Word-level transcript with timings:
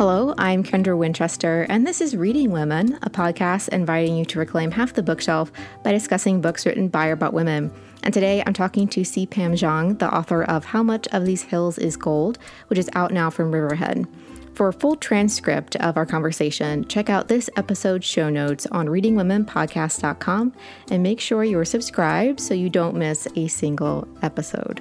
Hello, 0.00 0.34
I'm 0.38 0.64
Kendra 0.64 0.96
Winchester, 0.96 1.66
and 1.68 1.86
this 1.86 2.00
is 2.00 2.16
Reading 2.16 2.52
Women, 2.52 2.98
a 3.02 3.10
podcast 3.10 3.68
inviting 3.68 4.16
you 4.16 4.24
to 4.24 4.38
reclaim 4.38 4.70
half 4.70 4.94
the 4.94 5.02
bookshelf 5.02 5.52
by 5.84 5.92
discussing 5.92 6.40
books 6.40 6.64
written 6.64 6.88
by 6.88 7.08
or 7.08 7.12
about 7.12 7.34
women. 7.34 7.70
And 8.02 8.14
today 8.14 8.42
I'm 8.46 8.54
talking 8.54 8.88
to 8.88 9.04
C. 9.04 9.26
Pam 9.26 9.52
Zhang, 9.52 9.98
the 9.98 10.08
author 10.08 10.42
of 10.44 10.64
How 10.64 10.82
Much 10.82 11.06
of 11.08 11.26
These 11.26 11.42
Hills 11.42 11.76
is 11.76 11.98
Gold, 11.98 12.38
which 12.68 12.78
is 12.78 12.88
out 12.94 13.12
now 13.12 13.28
from 13.28 13.52
Riverhead. 13.52 14.06
For 14.54 14.68
a 14.68 14.72
full 14.72 14.96
transcript 14.96 15.76
of 15.76 15.98
our 15.98 16.06
conversation, 16.06 16.88
check 16.88 17.10
out 17.10 17.28
this 17.28 17.50
episode's 17.58 18.06
show 18.06 18.30
notes 18.30 18.64
on 18.72 18.86
readingwomenpodcast.com 18.86 20.54
and 20.90 21.02
make 21.02 21.20
sure 21.20 21.44
you're 21.44 21.66
subscribed 21.66 22.40
so 22.40 22.54
you 22.54 22.70
don't 22.70 22.96
miss 22.96 23.28
a 23.36 23.48
single 23.48 24.08
episode. 24.22 24.80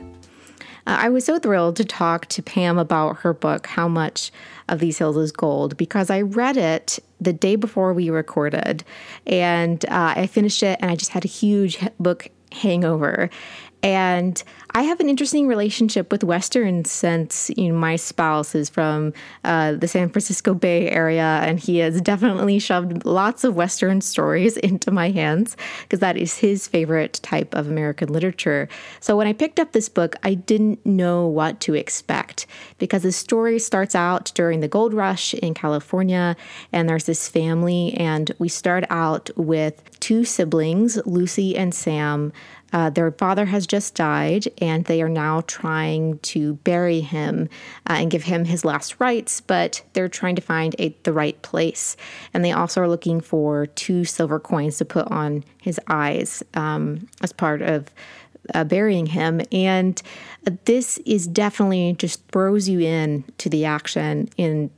Uh, 0.90 0.98
I 1.02 1.10
was 1.10 1.26
so 1.26 1.38
thrilled 1.38 1.76
to 1.76 1.86
talk 1.86 2.26
to 2.28 2.42
Pam 2.42 2.80
about 2.80 3.18
her 3.18 3.32
book, 3.34 3.68
How 3.68 3.88
Much 3.88 4.32
of 4.72 4.80
These 4.80 4.98
Hills 4.98 5.18
is 5.18 5.32
Gold, 5.32 5.78
because 5.78 6.10
I 6.10 6.22
read 6.22 6.58
it 6.58 7.00
the 7.20 7.34
day 7.34 7.56
before 7.56 7.94
we 7.94 8.10
recorded 8.10 8.84
and 9.28 9.84
uh, 9.86 10.14
I 10.16 10.28
finished 10.28 10.64
it 10.64 10.80
and 10.82 10.90
I 10.90 10.96
just 10.96 11.12
had 11.12 11.26
a 11.26 11.28
huge 11.28 11.80
book 12.00 12.30
hangover. 12.52 13.30
And 13.82 14.42
I 14.72 14.84
have 14.84 15.00
an 15.00 15.08
interesting 15.08 15.48
relationship 15.48 16.12
with 16.12 16.24
Westerns 16.24 16.92
since 16.92 17.50
you 17.56 17.70
know, 17.70 17.76
my 17.76 17.96
spouse 17.96 18.54
is 18.54 18.70
from 18.70 19.14
uh, 19.46 19.74
the 19.74 19.88
San 19.88 20.10
Francisco 20.10 20.54
Bay 20.54 20.90
Area, 20.90 21.40
and 21.44 21.60
he 21.60 21.78
has 21.78 22.02
definitely 22.02 22.60
shoved 22.60 23.06
lots 23.06 23.44
of 23.44 23.56
Western 23.56 24.02
stories 24.02 24.58
into 24.70 24.92
my 24.92 25.12
hands 25.12 25.56
because 25.84 26.00
that 26.00 26.18
is 26.18 26.38
his 26.38 26.68
favorite 26.68 27.14
type 27.24 27.56
of 27.56 27.68
American 27.68 28.12
literature. 28.12 28.68
So 29.00 29.16
when 29.16 29.28
I 29.28 29.34
picked 29.34 29.60
up 29.60 29.72
this 29.72 29.88
book, 29.88 30.16
I 30.24 30.34
didn't 30.34 30.86
know 30.86 31.26
what 31.26 31.62
to 31.62 31.74
expect 31.74 32.46
because 32.80 33.04
the 33.04 33.14
story 33.14 33.60
starts 33.60 33.96
out 33.96 34.32
during 34.36 34.60
the 34.60 34.68
gold 34.68 34.94
rush 34.94 35.34
in 35.36 35.54
California, 35.54 36.36
and 36.74 36.90
there's 36.90 37.06
this 37.06 37.30
family, 37.30 37.94
and 37.94 38.32
we 38.40 38.50
start 38.50 38.84
out 38.90 39.30
with 39.38 39.82
two 40.02 40.26
siblings, 40.26 40.98
Lucy 41.06 41.58
and 41.58 41.74
Sam. 41.74 42.34
Uh, 42.72 42.90
their 42.90 43.12
father 43.12 43.46
has 43.46 43.66
just 43.66 43.96
died, 43.96 44.48
and 44.60 44.86
they 44.86 45.02
are 45.02 45.10
now 45.10 45.42
trying 45.48 46.20
to 46.20 46.56
bury 46.56 47.02
him 47.02 47.50
uh, 47.90 47.94
and 47.94 48.12
give 48.12 48.24
him 48.24 48.46
his 48.46 48.64
last 48.64 49.00
rites, 49.00 49.42
but 49.42 49.84
they're 49.94 50.10
trying 50.10 50.36
to 50.36 50.42
find 50.42 50.76
a, 50.80 50.96
the 51.04 51.14
right 51.14 51.42
place. 51.42 51.98
And 52.34 52.44
they 52.44 52.52
also 52.52 52.82
are 52.82 52.88
looking 52.88 53.22
for 53.22 53.66
two 53.66 54.06
silver 54.06 54.40
coins 54.40 54.78
to 54.78 54.86
put 54.86 55.08
on 55.08 55.44
his 55.62 55.80
eyes 55.88 56.44
um, 56.54 57.08
as 57.22 57.34
part 57.34 57.62
of 57.62 57.92
uh, 58.54 58.64
burying 58.64 59.08
him. 59.08 59.42
And 59.52 60.02
this 60.66 60.98
is 61.00 61.28
definitely 61.28 61.94
just 61.98 62.26
throws 62.28 62.70
you 62.70 62.80
in 62.80 63.24
to 63.40 63.50
the 63.50 63.66
action 63.66 64.30
in 64.38 64.72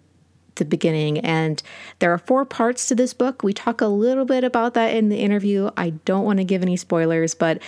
the 0.62 0.66
beginning. 0.66 1.18
And 1.20 1.62
there 2.00 2.14
are 2.14 2.20
four 2.20 2.46
parts 2.46 2.88
to 2.88 2.96
this 2.96 3.14
book. 3.14 3.42
We 3.42 3.52
talk 3.52 3.82
a 3.82 3.88
little 3.88 4.26
bit 4.26 4.44
about 4.44 4.76
that 4.76 4.94
in 4.94 5.10
the 5.10 5.18
interview. 5.18 5.72
I 5.76 5.90
don't 6.06 6.24
want 6.24 6.38
to 6.38 6.44
give 6.44 6.62
any 6.62 6.78
spoilers, 6.78 7.34
but 7.34 7.62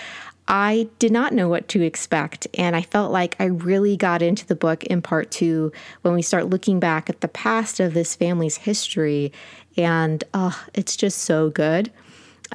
I 0.48 0.88
did 1.00 1.12
not 1.12 1.34
know 1.34 1.50
what 1.50 1.68
to 1.70 1.82
expect. 1.82 2.48
And 2.54 2.76
I 2.76 2.82
felt 2.82 3.12
like 3.12 3.36
I 3.40 3.46
really 3.46 3.98
got 3.98 4.22
into 4.22 4.46
the 4.46 4.56
book 4.56 4.84
in 4.84 5.02
part 5.02 5.32
two 5.32 5.72
when 6.04 6.14
we 6.14 6.22
start 6.22 6.50
looking 6.50 6.80
back 6.80 7.10
at 7.10 7.22
the 7.22 7.28
past 7.28 7.80
of 7.80 7.94
this 7.94 8.16
family's 8.16 8.58
history. 8.58 9.32
And 9.76 10.24
oh, 10.34 10.64
it's 10.74 10.96
just 10.96 11.20
so 11.20 11.50
good. 11.50 11.92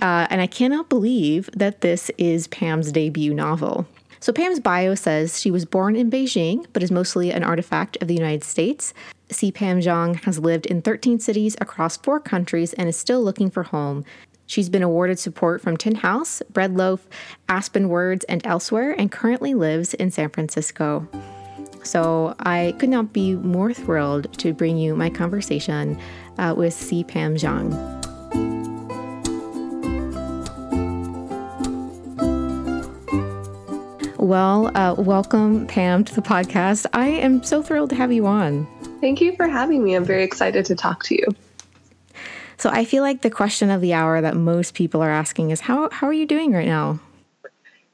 Uh, 0.00 0.28
and 0.30 0.40
I 0.40 0.46
cannot 0.46 0.88
believe 0.88 1.50
that 1.54 1.80
this 1.80 2.10
is 2.18 2.46
Pam's 2.46 2.92
debut 2.92 3.34
novel. 3.34 3.86
So, 4.20 4.32
Pam's 4.32 4.60
bio 4.60 4.94
says 4.94 5.40
she 5.40 5.50
was 5.50 5.64
born 5.64 5.94
in 5.94 6.10
Beijing, 6.10 6.66
but 6.72 6.82
is 6.82 6.90
mostly 6.90 7.30
an 7.30 7.44
artifact 7.44 7.96
of 8.00 8.08
the 8.08 8.14
United 8.14 8.42
States. 8.42 8.92
C. 9.30 9.52
Pam 9.52 9.80
Zhang 9.80 10.22
has 10.24 10.38
lived 10.38 10.66
in 10.66 10.82
13 10.82 11.20
cities 11.20 11.56
across 11.60 11.96
four 11.96 12.20
countries 12.20 12.72
and 12.72 12.88
is 12.88 12.96
still 12.96 13.22
looking 13.22 13.50
for 13.50 13.64
home. 13.64 14.04
She's 14.46 14.70
been 14.70 14.82
awarded 14.82 15.18
support 15.18 15.60
from 15.60 15.76
Tin 15.76 15.96
House, 15.96 16.40
Breadloaf, 16.52 17.00
Aspen 17.48 17.90
Words, 17.90 18.24
and 18.24 18.40
elsewhere, 18.46 18.92
and 18.98 19.12
currently 19.12 19.52
lives 19.52 19.92
in 19.92 20.10
San 20.10 20.30
Francisco. 20.30 21.06
So 21.82 22.34
I 22.40 22.74
could 22.78 22.88
not 22.88 23.12
be 23.12 23.34
more 23.34 23.74
thrilled 23.74 24.36
to 24.38 24.54
bring 24.54 24.78
you 24.78 24.96
my 24.96 25.10
conversation 25.10 25.98
uh, 26.38 26.54
with 26.56 26.72
C. 26.72 27.04
Pam 27.04 27.36
Zhang. 27.36 27.98
Well, 34.16 34.76
uh, 34.76 34.94
welcome, 34.94 35.66
Pam, 35.66 36.04
to 36.04 36.14
the 36.14 36.22
podcast. 36.22 36.86
I 36.92 37.08
am 37.08 37.42
so 37.42 37.62
thrilled 37.62 37.90
to 37.90 37.96
have 37.96 38.12
you 38.12 38.26
on. 38.26 38.66
Thank 39.00 39.20
you 39.20 39.36
for 39.36 39.46
having 39.46 39.82
me. 39.84 39.94
I'm 39.94 40.04
very 40.04 40.24
excited 40.24 40.66
to 40.66 40.74
talk 40.74 41.04
to 41.04 41.14
you. 41.14 41.26
So 42.56 42.70
I 42.70 42.84
feel 42.84 43.02
like 43.02 43.22
the 43.22 43.30
question 43.30 43.70
of 43.70 43.80
the 43.80 43.94
hour 43.94 44.20
that 44.20 44.36
most 44.36 44.74
people 44.74 45.00
are 45.00 45.10
asking 45.10 45.50
is 45.50 45.60
how 45.60 45.88
how 45.90 46.08
are 46.08 46.12
you 46.12 46.26
doing 46.26 46.52
right 46.52 46.66
now? 46.66 46.98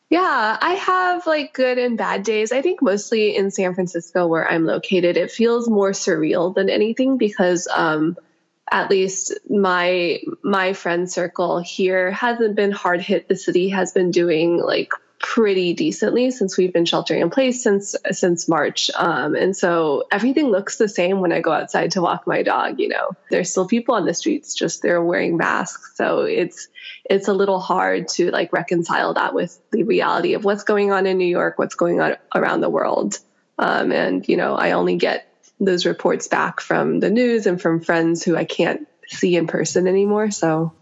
Yeah, 0.09 0.59
I 0.61 0.75
have 0.75 1.27
like 1.27 1.53
good 1.53 1.77
and 1.77 1.99
bad 1.99 2.23
days. 2.23 2.53
I 2.53 2.63
think 2.63 2.81
mostly 2.81 3.37
in 3.37 3.51
San 3.51 3.75
Francisco 3.75 4.27
where 4.27 4.49
I'm 4.49 4.65
located, 4.65 5.17
it 5.17 5.31
feels 5.31 5.69
more 5.69 5.91
surreal 5.91 6.55
than 6.55 6.71
anything 6.71 7.19
because 7.19 7.69
um 7.75 8.17
at 8.71 8.91
least 8.91 9.35
my 9.51 10.21
my 10.43 10.73
friend 10.73 11.11
circle 11.11 11.59
here 11.59 12.11
hasn't 12.11 12.55
been 12.55 12.73
hard 12.73 13.03
hit. 13.03 13.29
The 13.29 13.37
city 13.37 13.69
has 13.69 13.93
been 13.93 14.11
doing 14.11 14.57
like 14.57 14.93
pretty 15.25 15.73
decently 15.73 16.31
since 16.31 16.59
we've 16.59 16.73
been 16.73 16.85
sheltering 16.85 17.23
in 17.23 17.31
place 17.31 17.63
since 17.63 17.97
since 18.13 18.47
March. 18.47 18.91
Um, 18.95 19.35
and 19.35 19.57
so 19.57 20.05
everything 20.13 20.51
looks 20.51 20.77
the 20.77 20.87
same 20.87 21.21
when 21.21 21.33
I 21.33 21.41
go 21.41 21.51
outside 21.51 21.93
to 21.93 22.03
walk 22.03 22.27
my 22.27 22.43
dog. 22.43 22.79
You 22.79 22.89
know, 22.89 23.13
there's 23.31 23.51
still 23.51 23.67
people 23.67 23.95
on 23.95 24.05
the 24.05 24.13
streets, 24.13 24.55
just 24.55 24.83
they're 24.83 25.03
wearing 25.03 25.39
masks. 25.39 25.93
So 25.97 26.21
it's 26.21 26.69
it's 27.07 27.27
a 27.27 27.33
little 27.33 27.59
hard 27.59 28.09
to 28.09 28.31
like 28.33 28.53
reconcile 28.53 29.15
that 29.15 29.33
with 29.33 29.59
the 29.73 29.85
reality 29.85 30.35
of 30.35 30.45
what's 30.45 30.63
going 30.63 30.93
on 30.93 31.07
in 31.07 31.17
New 31.17 31.25
York, 31.25 31.59
what's 31.59 31.75
going 31.75 32.03
on 32.03 32.17
around 32.35 32.61
the 32.61 32.69
world. 32.69 33.19
Um, 33.59 33.93
and 33.93 34.29
you 34.29 34.37
know, 34.37 34.55
I 34.55 34.73
only 34.73 34.97
get 34.97 35.27
those 35.59 35.87
reports 35.87 36.29
back 36.29 36.61
from 36.61 37.01
the 37.01 37.09
news 37.09 37.47
and 37.47 37.59
from 37.59 37.81
friends 37.81 38.23
who 38.23 38.37
I 38.37 38.45
can't 38.45 38.87
see 39.09 39.37
in 39.37 39.47
person 39.47 39.89
anymore. 39.89 40.31
So. 40.31 40.75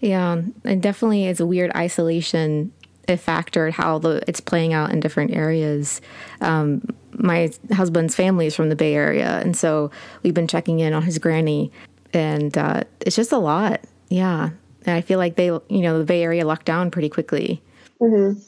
Yeah, 0.00 0.42
and 0.64 0.82
definitely 0.82 1.26
it's 1.26 1.40
a 1.40 1.46
weird 1.46 1.70
isolation 1.74 2.72
it 3.08 3.20
factored 3.20 3.72
how 3.72 3.98
the 3.98 4.22
it's 4.26 4.40
playing 4.40 4.72
out 4.72 4.90
in 4.90 5.00
different 5.00 5.34
areas. 5.34 6.00
Um, 6.40 6.82
my 7.12 7.50
husband's 7.72 8.14
family 8.14 8.46
is 8.46 8.56
from 8.56 8.68
the 8.68 8.76
Bay 8.76 8.94
Area, 8.94 9.40
and 9.40 9.56
so 9.56 9.90
we've 10.22 10.34
been 10.34 10.48
checking 10.48 10.80
in 10.80 10.92
on 10.92 11.02
his 11.02 11.18
granny, 11.18 11.70
and 12.12 12.56
uh, 12.56 12.82
it's 13.00 13.16
just 13.16 13.32
a 13.32 13.38
lot. 13.38 13.80
Yeah, 14.08 14.50
and 14.86 14.96
I 14.96 15.00
feel 15.00 15.18
like 15.18 15.36
they, 15.36 15.46
you 15.46 15.62
know, 15.68 15.98
the 15.98 16.04
Bay 16.04 16.22
Area 16.22 16.46
locked 16.46 16.66
down 16.66 16.90
pretty 16.90 17.08
quickly. 17.08 17.62
Mm-hmm. 18.00 18.40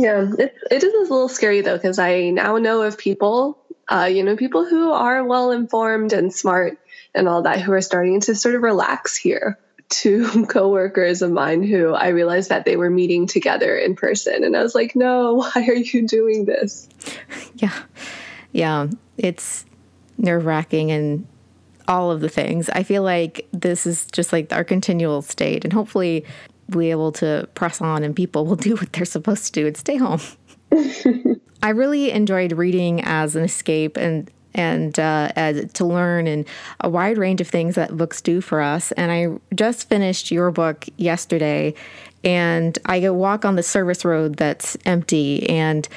Yeah, 0.00 0.30
it 0.38 0.54
it 0.70 0.82
is 0.82 0.94
a 0.94 1.12
little 1.12 1.28
scary 1.28 1.60
though 1.60 1.76
because 1.76 1.98
I 1.98 2.30
now 2.30 2.58
know 2.58 2.82
of 2.82 2.96
people, 2.96 3.58
uh, 3.88 4.08
you 4.12 4.22
know, 4.22 4.36
people 4.36 4.64
who 4.64 4.92
are 4.92 5.24
well 5.24 5.50
informed 5.50 6.12
and 6.12 6.32
smart 6.32 6.78
and 7.14 7.28
all 7.28 7.42
that 7.42 7.60
who 7.60 7.72
are 7.72 7.80
starting 7.80 8.20
to 8.20 8.34
sort 8.34 8.54
of 8.54 8.62
relax 8.62 9.16
here 9.16 9.58
two 9.90 10.46
coworkers 10.48 11.20
of 11.20 11.30
mine 11.30 11.62
who 11.62 11.92
I 11.92 12.08
realized 12.08 12.48
that 12.48 12.64
they 12.64 12.76
were 12.76 12.90
meeting 12.90 13.26
together 13.26 13.76
in 13.76 13.96
person. 13.96 14.44
And 14.44 14.56
I 14.56 14.62
was 14.62 14.74
like, 14.74 14.96
no, 14.96 15.34
why 15.54 15.66
are 15.68 15.74
you 15.74 16.06
doing 16.06 16.46
this? 16.46 16.88
Yeah. 17.56 17.78
Yeah. 18.52 18.86
It's 19.18 19.66
nerve 20.16 20.46
wracking 20.46 20.90
and 20.90 21.26
all 21.86 22.10
of 22.10 22.22
the 22.22 22.28
things. 22.30 22.70
I 22.70 22.84
feel 22.84 23.02
like 23.02 23.46
this 23.52 23.86
is 23.86 24.06
just 24.06 24.32
like 24.32 24.50
our 24.50 24.64
continual 24.64 25.20
state. 25.20 25.64
And 25.64 25.72
hopefully, 25.72 26.24
we'll 26.70 26.80
be 26.80 26.90
able 26.90 27.12
to 27.12 27.46
press 27.54 27.82
on 27.82 28.02
and 28.02 28.16
people 28.16 28.46
will 28.46 28.56
do 28.56 28.76
what 28.76 28.94
they're 28.94 29.04
supposed 29.04 29.44
to 29.46 29.52
do 29.52 29.66
and 29.66 29.76
stay 29.76 29.96
home. 29.96 30.20
I 31.62 31.70
really 31.70 32.10
enjoyed 32.12 32.52
reading 32.52 33.02
as 33.02 33.36
an 33.36 33.44
escape 33.44 33.98
and 33.98 34.30
and 34.54 34.98
uh, 34.98 35.30
as, 35.36 35.72
to 35.72 35.84
learn 35.84 36.26
and 36.26 36.46
a 36.80 36.88
wide 36.88 37.18
range 37.18 37.40
of 37.40 37.48
things 37.48 37.74
that 37.74 37.96
books 37.96 38.20
do 38.20 38.40
for 38.40 38.60
us. 38.60 38.92
And 38.92 39.10
I 39.12 39.38
just 39.54 39.88
finished 39.88 40.30
your 40.30 40.50
book 40.50 40.86
yesterday, 40.96 41.74
and 42.24 42.78
I 42.84 43.00
go 43.00 43.12
walk 43.12 43.44
on 43.44 43.56
the 43.56 43.62
service 43.62 44.04
road 44.04 44.36
that's 44.36 44.76
empty, 44.84 45.48
and 45.48 45.88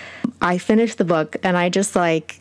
I 0.42 0.58
finished 0.58 0.98
the 0.98 1.06
book, 1.06 1.36
and 1.44 1.58
I 1.58 1.70
just 1.70 1.96
like 1.96 2.40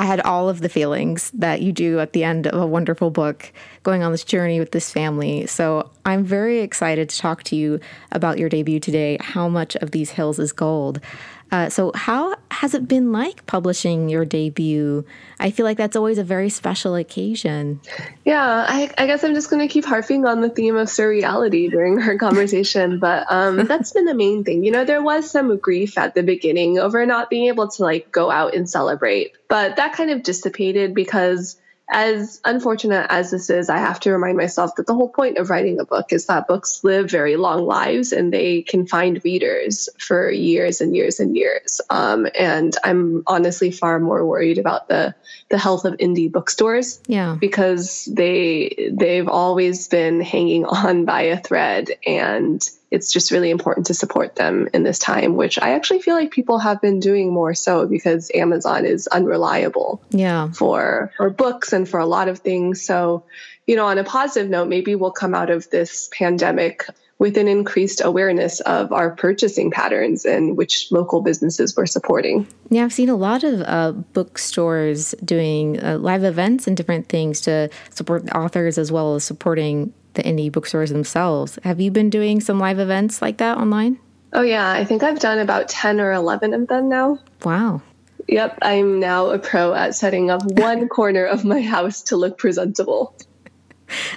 I 0.00 0.04
had 0.04 0.20
all 0.20 0.48
of 0.48 0.60
the 0.60 0.68
feelings 0.68 1.28
that 1.32 1.60
you 1.60 1.72
do 1.72 1.98
at 1.98 2.12
the 2.12 2.22
end 2.22 2.46
of 2.46 2.60
a 2.62 2.66
wonderful 2.66 3.10
book 3.10 3.52
going 3.82 4.04
on 4.04 4.12
this 4.12 4.22
journey 4.22 4.60
with 4.60 4.70
this 4.70 4.92
family. 4.92 5.46
So 5.46 5.90
I'm 6.04 6.22
very 6.22 6.60
excited 6.60 7.08
to 7.08 7.18
talk 7.18 7.42
to 7.44 7.56
you 7.56 7.80
about 8.12 8.38
your 8.38 8.48
debut 8.48 8.78
today, 8.78 9.18
How 9.20 9.48
Much 9.48 9.74
of 9.76 9.90
These 9.90 10.10
Hills 10.10 10.38
is 10.38 10.52
Gold. 10.52 11.00
Uh, 11.50 11.68
so, 11.70 11.92
how 11.94 12.36
has 12.50 12.74
it 12.74 12.86
been 12.86 13.12
like 13.12 13.46
publishing 13.46 14.08
your 14.08 14.24
debut? 14.24 15.04
I 15.40 15.50
feel 15.50 15.64
like 15.64 15.78
that's 15.78 15.96
always 15.96 16.18
a 16.18 16.24
very 16.24 16.50
special 16.50 16.94
occasion. 16.94 17.80
Yeah, 18.24 18.66
I, 18.68 18.90
I 18.98 19.06
guess 19.06 19.24
I'm 19.24 19.34
just 19.34 19.48
going 19.48 19.66
to 19.66 19.72
keep 19.72 19.84
harping 19.84 20.26
on 20.26 20.40
the 20.40 20.50
theme 20.50 20.76
of 20.76 20.88
surreality 20.88 21.70
during 21.70 22.00
our 22.02 22.16
conversation, 22.18 22.98
but 22.98 23.26
um, 23.30 23.56
that's 23.66 23.92
been 23.92 24.04
the 24.04 24.14
main 24.14 24.44
thing. 24.44 24.64
You 24.64 24.72
know, 24.72 24.84
there 24.84 25.02
was 25.02 25.30
some 25.30 25.56
grief 25.56 25.96
at 25.96 26.14
the 26.14 26.22
beginning 26.22 26.78
over 26.78 27.04
not 27.06 27.30
being 27.30 27.46
able 27.46 27.68
to 27.68 27.82
like 27.82 28.12
go 28.12 28.30
out 28.30 28.54
and 28.54 28.68
celebrate, 28.68 29.32
but 29.48 29.76
that 29.76 29.94
kind 29.94 30.10
of 30.10 30.22
dissipated 30.22 30.94
because 30.94 31.56
as 31.90 32.40
unfortunate 32.44 33.06
as 33.08 33.30
this 33.30 33.48
is, 33.48 33.70
I 33.70 33.78
have 33.78 33.98
to 34.00 34.12
remind 34.12 34.36
myself 34.36 34.74
that 34.76 34.86
the 34.86 34.94
whole 34.94 35.08
point 35.08 35.38
of 35.38 35.48
writing 35.48 35.80
a 35.80 35.84
book 35.84 36.12
is 36.12 36.26
that 36.26 36.46
books 36.46 36.84
live 36.84 37.10
very 37.10 37.36
long 37.36 37.64
lives 37.64 38.12
and 38.12 38.32
they 38.32 38.62
can 38.62 38.86
find 38.86 39.22
readers 39.24 39.88
for 39.98 40.30
years 40.30 40.80
and 40.82 40.94
years 40.94 41.18
and 41.18 41.34
years. 41.34 41.80
Um, 41.88 42.26
and 42.38 42.76
I'm 42.84 43.22
honestly 43.26 43.70
far 43.70 43.98
more 44.00 44.26
worried 44.26 44.58
about 44.58 44.88
the 44.88 45.14
the 45.48 45.58
health 45.58 45.86
of 45.86 45.94
indie 45.94 46.30
bookstores, 46.30 47.00
yeah, 47.06 47.36
because 47.40 48.04
they 48.04 48.90
they've 48.92 49.28
always 49.28 49.88
been 49.88 50.20
hanging 50.20 50.64
on 50.66 51.06
by 51.06 51.22
a 51.22 51.40
thread 51.40 51.90
and 52.06 52.62
it's 52.90 53.12
just 53.12 53.30
really 53.30 53.50
important 53.50 53.86
to 53.86 53.94
support 53.94 54.36
them 54.36 54.68
in 54.72 54.82
this 54.82 54.98
time, 54.98 55.36
which 55.36 55.58
I 55.60 55.70
actually 55.70 56.00
feel 56.00 56.14
like 56.14 56.30
people 56.30 56.58
have 56.58 56.80
been 56.80 57.00
doing 57.00 57.32
more 57.32 57.54
so 57.54 57.86
because 57.86 58.30
Amazon 58.34 58.86
is 58.86 59.06
unreliable 59.08 60.02
yeah. 60.10 60.50
for 60.52 61.12
for 61.16 61.30
books 61.30 61.72
and 61.72 61.88
for 61.88 62.00
a 62.00 62.06
lot 62.06 62.28
of 62.28 62.38
things. 62.38 62.82
So, 62.82 63.24
you 63.66 63.76
know, 63.76 63.86
on 63.86 63.98
a 63.98 64.04
positive 64.04 64.50
note, 64.50 64.68
maybe 64.68 64.94
we'll 64.94 65.10
come 65.10 65.34
out 65.34 65.50
of 65.50 65.68
this 65.70 66.08
pandemic 66.12 66.84
with 67.18 67.36
an 67.36 67.48
increased 67.48 68.00
awareness 68.02 68.60
of 68.60 68.92
our 68.92 69.10
purchasing 69.10 69.70
patterns 69.70 70.24
and 70.24 70.56
which 70.56 70.90
local 70.92 71.20
businesses 71.20 71.76
we're 71.76 71.86
supporting. 71.86 72.46
Yeah, 72.70 72.84
I've 72.84 72.92
seen 72.92 73.08
a 73.08 73.16
lot 73.16 73.42
of 73.42 73.60
uh, 73.62 73.92
bookstores 74.12 75.14
doing 75.24 75.82
uh, 75.82 75.98
live 75.98 76.22
events 76.22 76.68
and 76.68 76.76
different 76.76 77.08
things 77.08 77.40
to 77.42 77.70
support 77.90 78.30
authors 78.34 78.78
as 78.78 78.92
well 78.92 79.16
as 79.16 79.24
supporting 79.24 79.92
the 80.18 80.24
indie 80.24 80.52
bookstores 80.52 80.90
themselves. 80.90 81.58
Have 81.62 81.80
you 81.80 81.90
been 81.90 82.10
doing 82.10 82.40
some 82.40 82.58
live 82.58 82.78
events 82.78 83.22
like 83.22 83.38
that 83.38 83.56
online? 83.56 83.98
Oh, 84.32 84.42
yeah. 84.42 84.72
I 84.72 84.84
think 84.84 85.02
I've 85.02 85.20
done 85.20 85.38
about 85.38 85.68
10 85.68 86.00
or 86.00 86.12
11 86.12 86.52
of 86.52 86.66
them 86.66 86.88
now. 86.88 87.18
Wow. 87.44 87.80
Yep. 88.26 88.58
I'm 88.60 89.00
now 89.00 89.30
a 89.30 89.38
pro 89.38 89.72
at 89.72 89.94
setting 89.94 90.28
up 90.28 90.42
one 90.58 90.88
corner 90.88 91.24
of 91.24 91.44
my 91.44 91.62
house 91.62 92.02
to 92.02 92.16
look 92.16 92.36
presentable. 92.36 93.14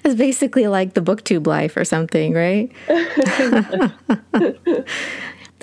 It's 0.04 0.16
basically 0.16 0.68
like 0.68 0.96
the 0.96 1.02
booktube 1.02 1.48
life 1.48 1.78
or 1.78 1.86
something, 1.86 2.34
right? 2.34 2.72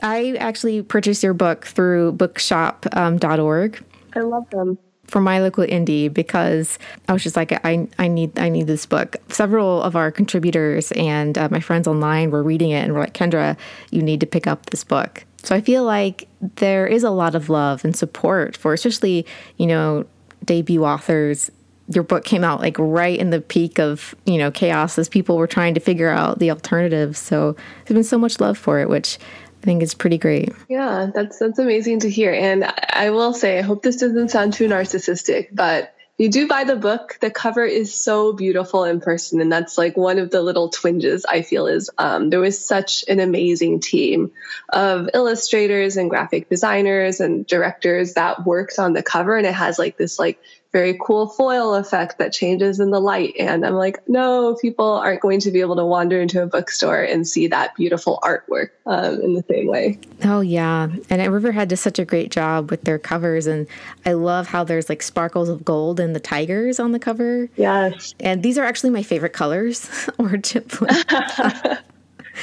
I 0.03 0.37
actually 0.39 0.83
purchased 0.83 1.23
your 1.23 1.35
book 1.35 1.67
through 1.67 2.13
bookshop.org. 2.13 3.77
Um, 3.77 3.85
I 4.15 4.21
love 4.21 4.49
them 4.51 4.79
for 5.09 5.21
my 5.21 5.41
local 5.41 5.65
indie 5.65 6.13
because 6.13 6.79
I 7.09 7.13
was 7.13 7.23
just 7.23 7.35
like, 7.35 7.53
I, 7.65 7.89
I 7.99 8.09
need 8.09 8.39
I 8.39 8.49
need 8.49 8.67
this 8.67 8.87
book. 8.87 9.17
Several 9.29 9.83
of 9.83 9.97
our 9.97 10.13
contributors 10.13 10.93
and 10.93 11.37
uh, 11.37 11.49
my 11.51 11.61
friends 11.61 11.89
online 11.89 12.31
were 12.31 12.43
reading 12.43 12.71
it 12.71 12.85
and 12.85 12.93
were 12.93 13.01
like, 13.01 13.15
Kendra, 13.15 13.57
you 13.91 14.03
need 14.03 14.21
to 14.21 14.27
pick 14.27 14.47
up 14.47 14.67
this 14.67 14.85
book. 14.85 15.25
So 15.43 15.55
I 15.55 15.61
feel 15.61 15.85
like 15.85 16.29
there 16.57 16.87
is 16.87 17.03
a 17.05 17.11
lot 17.11 17.35
of 17.35 17.49
love 17.49 17.85
and 17.85 17.97
support 17.97 18.57
for, 18.57 18.75
especially 18.75 19.27
you 19.57 19.67
know, 19.67 20.05
debut 20.45 20.85
authors. 20.85 21.51
Your 21.91 22.03
book 22.03 22.25
came 22.25 22.45
out 22.45 22.61
like 22.61 22.77
right 22.79 23.19
in 23.19 23.31
the 23.31 23.41
peak 23.41 23.81
of 23.81 24.15
you 24.27 24.37
know 24.37 24.51
chaos 24.51 24.99
as 24.99 25.09
people 25.09 25.39
were 25.39 25.47
trying 25.47 25.73
to 25.73 25.81
figure 25.81 26.11
out 26.11 26.39
the 26.39 26.51
alternatives. 26.51 27.19
So 27.19 27.57
there's 27.87 27.97
been 27.97 28.05
so 28.05 28.19
much 28.19 28.41
love 28.41 28.59
for 28.59 28.79
it, 28.79 28.91
which 28.91 29.19
I 29.63 29.65
think 29.65 29.83
it's 29.83 29.95
pretty 29.95 30.19
great. 30.19 30.53
Yeah, 30.69 31.11
that's 31.13 31.39
that's 31.39 31.59
amazing 31.59 32.01
to 32.01 32.11
hear. 32.11 32.33
And 32.33 32.65
I 32.65 33.11
will 33.11 33.35
say, 33.35 33.59
I 33.59 33.63
hope 33.63 33.83
this 33.83 33.97
doesn't 33.97 34.31
sound 34.31 34.53
too 34.53 34.69
narcissistic, 34.69 35.49
but 35.53 35.95
you 36.19 36.29
do 36.29 36.49
buy 36.49 36.65
the 36.65 36.75
book, 36.75 37.17
the 37.21 37.31
cover 37.31 37.65
is 37.65 37.95
so 37.95 38.33
beautiful 38.33 38.83
in 38.83 39.01
person. 39.01 39.41
And 39.41 39.53
that's 39.53 39.79
like 39.79 39.97
one 39.97 40.19
of 40.19 40.31
the 40.31 40.43
little 40.43 40.69
twinges 40.69 41.25
I 41.25 41.43
feel 41.43 41.69
is 41.69 41.91
um, 41.97 42.29
there 42.29 42.41
was 42.41 42.63
such 42.63 43.05
an 43.07 43.21
amazing 43.21 43.79
team 43.79 44.33
of 44.69 45.09
illustrators 45.15 45.97
and 45.97 46.11
graphic 46.11 46.49
designers 46.49 47.21
and 47.21 47.47
directors 47.47 48.15
that 48.15 48.45
worked 48.45 48.81
on 48.81 48.95
the 48.95 49.03
cover. 49.03 49.37
And 49.37 49.47
it 49.47 49.55
has 49.55 49.79
like 49.79 49.97
this 49.97 50.19
like 50.19 50.41
very 50.73 50.99
cool 51.01 51.29
foil 51.29 51.75
effect 51.75 52.19
that 52.19 52.33
changes 52.33 52.79
in 52.79 52.91
the 52.91 53.01
light. 53.01 53.35
And 53.39 53.65
I'm 53.65 53.75
like, 53.75 54.07
no, 54.07 54.55
people 54.61 54.87
aren't 54.87 55.21
going 55.21 55.41
to 55.41 55.51
be 55.51 55.61
able 55.61 55.77
to 55.77 55.85
wander 55.85 56.21
into 56.21 56.43
a 56.43 56.47
bookstore 56.47 57.03
and 57.03 57.27
see 57.27 57.47
that 57.49 57.75
beautiful 57.75 58.19
artwork 58.23 58.71
um, 58.85 59.21
in 59.23 59.35
the 59.35 59.45
same 59.49 59.67
way. 59.67 59.99
Oh, 60.25 60.41
yeah. 60.41 60.89
And 61.09 61.33
Riverhead 61.33 61.69
does 61.69 61.81
such 61.81 61.99
a 61.99 62.05
great 62.05 62.31
job 62.31 62.71
with 62.71 62.83
their 62.83 62.99
covers. 62.99 63.47
And 63.47 63.67
I 64.05 64.13
love 64.13 64.47
how 64.47 64.63
there's 64.63 64.91
like 64.91 65.03
sparkles 65.03 65.49
of 65.49 65.65
gold 65.65 66.01
and 66.01 66.15
the 66.15 66.21
tigers 66.21 66.79
on 66.79 66.93
the 66.93 66.99
cover. 66.99 67.49
Yes. 67.57 68.15
And 68.21 68.43
these 68.43 68.59
are 68.59 68.65
actually 68.65 68.91
my 68.91 69.03
favorite 69.03 69.33
colors, 69.33 69.89
orange 70.19 70.55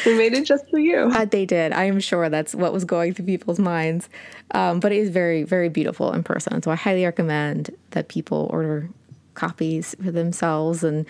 we 0.06 0.16
made 0.16 0.34
it 0.34 0.46
just 0.46 0.70
for 0.70 0.80
you. 0.80 1.12
Uh, 1.14 1.26
they 1.26 1.46
did. 1.46 1.72
I 1.72 1.86
am 1.86 2.00
sure 2.00 2.30
that's 2.30 2.56
what 2.56 2.74
was 2.74 2.86
going 2.86 3.14
through 3.14 3.26
people's 3.26 3.60
minds. 3.60 4.10
Um, 4.52 4.80
but 4.80 4.92
it 4.92 4.98
is 4.98 5.10
very, 5.10 5.44
very 5.44 5.70
beautiful 5.70 6.12
in 6.14 6.24
person. 6.24 6.62
So 6.62 6.72
I 6.72 6.76
highly 6.76 7.06
recommend 7.06 7.76
that 7.92 8.08
people 8.08 8.50
order 8.52 8.90
copies 9.34 9.96
for 10.04 10.12
themselves 10.12 10.84
and 10.84 11.06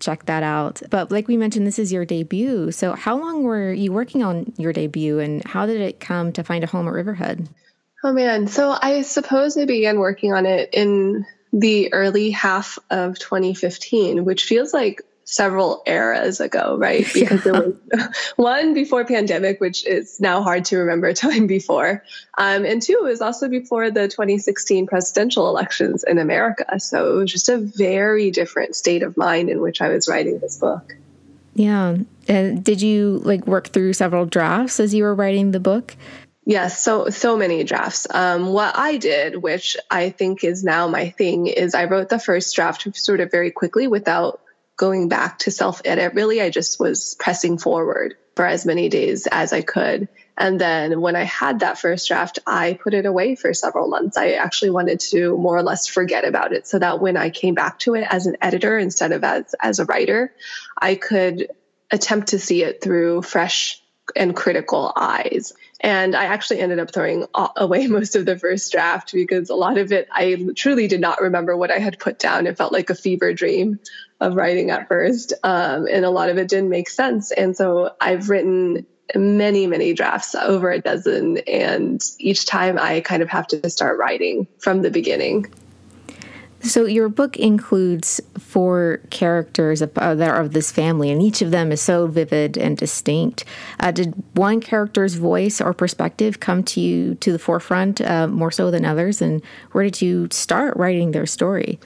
check 0.00 0.26
that 0.26 0.42
out. 0.42 0.82
But 0.90 1.10
like 1.10 1.28
we 1.28 1.36
mentioned, 1.36 1.66
this 1.66 1.78
is 1.78 1.92
your 1.92 2.04
debut. 2.04 2.70
So 2.72 2.92
how 2.94 3.18
long 3.18 3.42
were 3.42 3.72
you 3.72 3.92
working 3.92 4.22
on 4.22 4.52
your 4.56 4.72
debut 4.72 5.18
and 5.18 5.44
how 5.44 5.66
did 5.66 5.80
it 5.80 6.00
come 6.00 6.32
to 6.32 6.44
find 6.44 6.64
a 6.64 6.66
home 6.66 6.86
at 6.86 6.94
Riverhead? 6.94 7.48
Oh 8.04 8.12
man. 8.12 8.46
So 8.46 8.76
I 8.80 9.02
suppose 9.02 9.56
I 9.56 9.64
began 9.64 9.98
working 9.98 10.32
on 10.32 10.46
it 10.46 10.70
in 10.72 11.26
the 11.52 11.92
early 11.92 12.30
half 12.30 12.78
of 12.90 13.18
2015, 13.18 14.24
which 14.24 14.44
feels 14.44 14.72
like 14.72 15.02
several 15.30 15.82
eras 15.84 16.40
ago, 16.40 16.76
right? 16.78 17.06
Because 17.12 17.44
yeah. 17.44 17.52
there 17.52 17.52
was 17.52 18.32
one 18.36 18.72
before 18.72 19.04
pandemic, 19.04 19.60
which 19.60 19.86
is 19.86 20.18
now 20.20 20.42
hard 20.42 20.64
to 20.66 20.78
remember 20.78 21.06
a 21.06 21.14
time 21.26 21.46
before. 21.46 22.02
Um, 22.38 22.64
and 22.64 22.80
two, 22.80 23.00
it 23.04 23.04
was 23.04 23.20
also 23.20 23.48
before 23.48 23.90
the 23.90 24.08
2016 24.08 24.86
presidential 24.86 25.48
elections 25.48 26.02
in 26.02 26.18
America. 26.18 26.80
So 26.80 27.12
it 27.14 27.18
was 27.18 27.30
just 27.30 27.50
a 27.50 27.58
very 27.58 28.30
different 28.30 28.74
state 28.74 29.02
of 29.02 29.18
mind 29.18 29.50
in 29.50 29.60
which 29.60 29.82
I 29.82 29.88
was 29.88 30.08
writing 30.08 30.38
this 30.38 30.56
book. 30.58 30.96
Yeah. 31.54 31.98
And 32.26 32.64
did 32.64 32.80
you 32.80 33.20
like 33.22 33.46
work 33.46 33.68
through 33.68 33.92
several 33.92 34.24
drafts 34.24 34.80
as 34.80 34.94
you 34.94 35.02
were 35.02 35.14
writing 35.14 35.50
the 35.50 35.60
book? 35.60 35.94
Yes, 36.46 36.82
so 36.82 37.10
so 37.10 37.36
many 37.36 37.62
drafts. 37.64 38.06
Um, 38.08 38.54
what 38.54 38.74
I 38.74 38.96
did, 38.96 39.42
which 39.42 39.76
I 39.90 40.08
think 40.08 40.42
is 40.42 40.64
now 40.64 40.88
my 40.88 41.10
thing, 41.10 41.46
is 41.46 41.74
I 41.74 41.84
wrote 41.84 42.08
the 42.08 42.18
first 42.18 42.56
draft 42.56 42.96
sort 42.96 43.20
of 43.20 43.30
very 43.30 43.50
quickly 43.50 43.86
without 43.86 44.40
going 44.78 45.08
back 45.08 45.40
to 45.40 45.50
self 45.50 45.82
edit. 45.84 46.14
Really, 46.14 46.40
I 46.40 46.48
just 46.48 46.80
was 46.80 47.14
pressing 47.18 47.58
forward 47.58 48.14
for 48.34 48.46
as 48.46 48.64
many 48.64 48.88
days 48.88 49.26
as 49.30 49.52
I 49.52 49.60
could. 49.60 50.08
And 50.38 50.60
then 50.60 51.00
when 51.00 51.16
I 51.16 51.24
had 51.24 51.60
that 51.60 51.78
first 51.78 52.06
draft, 52.06 52.38
I 52.46 52.78
put 52.80 52.94
it 52.94 53.04
away 53.04 53.34
for 53.34 53.52
several 53.52 53.88
months. 53.88 54.16
I 54.16 54.34
actually 54.34 54.70
wanted 54.70 55.00
to 55.10 55.36
more 55.36 55.56
or 55.56 55.64
less 55.64 55.88
forget 55.88 56.24
about 56.24 56.52
it 56.52 56.66
so 56.66 56.78
that 56.78 57.00
when 57.00 57.16
I 57.16 57.30
came 57.30 57.54
back 57.54 57.80
to 57.80 57.96
it 57.96 58.06
as 58.08 58.26
an 58.26 58.36
editor 58.40 58.78
instead 58.78 59.10
of 59.10 59.24
as, 59.24 59.54
as 59.60 59.80
a 59.80 59.84
writer, 59.84 60.32
I 60.80 60.94
could 60.94 61.50
attempt 61.90 62.28
to 62.28 62.38
see 62.38 62.62
it 62.62 62.80
through 62.80 63.22
fresh 63.22 63.82
and 64.14 64.36
critical 64.36 64.92
eyes. 64.96 65.52
And 65.80 66.16
I 66.16 66.24
actually 66.24 66.60
ended 66.60 66.78
up 66.78 66.92
throwing 66.92 67.26
away 67.56 67.86
most 67.88 68.16
of 68.16 68.26
the 68.26 68.38
first 68.38 68.72
draft 68.72 69.12
because 69.12 69.50
a 69.50 69.54
lot 69.54 69.78
of 69.78 69.92
it, 69.92 70.08
I 70.12 70.46
truly 70.56 70.88
did 70.88 71.00
not 71.00 71.20
remember 71.20 71.56
what 71.56 71.70
I 71.70 71.78
had 71.78 71.98
put 71.98 72.18
down. 72.18 72.46
It 72.46 72.56
felt 72.56 72.72
like 72.72 72.90
a 72.90 72.94
fever 72.94 73.32
dream 73.32 73.78
of 74.20 74.34
writing 74.34 74.70
at 74.70 74.88
first. 74.88 75.32
Um, 75.44 75.86
and 75.90 76.04
a 76.04 76.10
lot 76.10 76.30
of 76.30 76.38
it 76.38 76.48
didn't 76.48 76.70
make 76.70 76.88
sense. 76.88 77.30
And 77.30 77.56
so 77.56 77.94
I've 78.00 78.28
written 78.28 78.86
many, 79.14 79.66
many 79.66 79.94
drafts, 79.94 80.34
over 80.34 80.70
a 80.70 80.80
dozen. 80.80 81.38
And 81.46 82.02
each 82.18 82.46
time 82.46 82.78
I 82.78 83.00
kind 83.00 83.22
of 83.22 83.28
have 83.28 83.46
to 83.48 83.70
start 83.70 83.98
writing 83.98 84.48
from 84.58 84.82
the 84.82 84.90
beginning. 84.90 85.46
So 86.60 86.86
your 86.86 87.08
book 87.08 87.36
includes 87.36 88.20
four 88.38 89.00
characters 89.10 89.80
uh, 89.80 90.14
that 90.14 90.28
are 90.28 90.40
of 90.40 90.52
this 90.52 90.72
family, 90.72 91.10
and 91.10 91.22
each 91.22 91.40
of 91.40 91.50
them 91.50 91.70
is 91.70 91.80
so 91.80 92.06
vivid 92.08 92.58
and 92.58 92.76
distinct. 92.76 93.44
Uh, 93.78 93.92
did 93.92 94.14
one 94.34 94.60
character's 94.60 95.14
voice 95.14 95.60
or 95.60 95.72
perspective 95.72 96.40
come 96.40 96.64
to 96.64 96.80
you 96.80 97.14
to 97.16 97.30
the 97.30 97.38
forefront 97.38 98.00
uh, 98.00 98.26
more 98.26 98.50
so 98.50 98.70
than 98.70 98.84
others? 98.84 99.22
And 99.22 99.42
where 99.72 99.84
did 99.84 100.02
you 100.02 100.28
start 100.32 100.76
writing 100.76 101.12
their 101.12 101.26
story? 101.26 101.78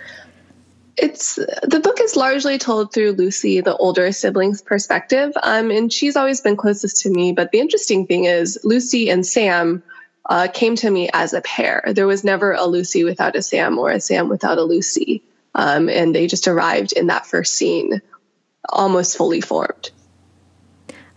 It's 0.97 1.37
the 1.37 1.81
book 1.83 2.01
is 2.01 2.17
largely 2.17 2.59
told 2.59 2.93
through 2.93 3.13
Lucy, 3.13 3.61
the 3.61 3.77
older 3.77 4.13
sibling's 4.13 4.61
perspective, 4.61 5.33
um, 5.43 5.71
and 5.71 5.93
she's 5.93 6.17
always 6.17 6.41
been 6.41 6.57
closest 6.57 7.03
to 7.03 7.11
me. 7.11 7.33
But 7.33 7.51
the 7.51 7.61
interesting 7.61 8.07
thing 8.07 8.25
is, 8.25 8.59
Lucy 8.63 9.11
and 9.11 9.27
Sam 9.27 9.83
uh, 10.27 10.49
came 10.53 10.77
to 10.77 10.91
me 10.91 11.11
as 11.13 11.33
a 11.33 11.41
pair. 11.41 11.83
There 11.87 12.07
was 12.07 12.25
never 12.25 12.53
a 12.53 12.65
Lucy 12.65 13.05
without 13.05 13.37
a 13.37 13.43
Sam 13.43 13.79
or 13.79 13.91
a 13.91 14.01
Sam 14.01 14.29
without 14.29 14.59
a 14.59 14.63
Lucy. 14.63 15.23
Um, 15.55 15.89
and 15.89 16.15
they 16.15 16.27
just 16.27 16.49
arrived 16.49 16.93
in 16.93 17.09
that 17.09 17.27
first 17.27 17.55
scene 17.55 18.01
almost 18.69 19.17
fully 19.17 19.41
formed. 19.41 19.91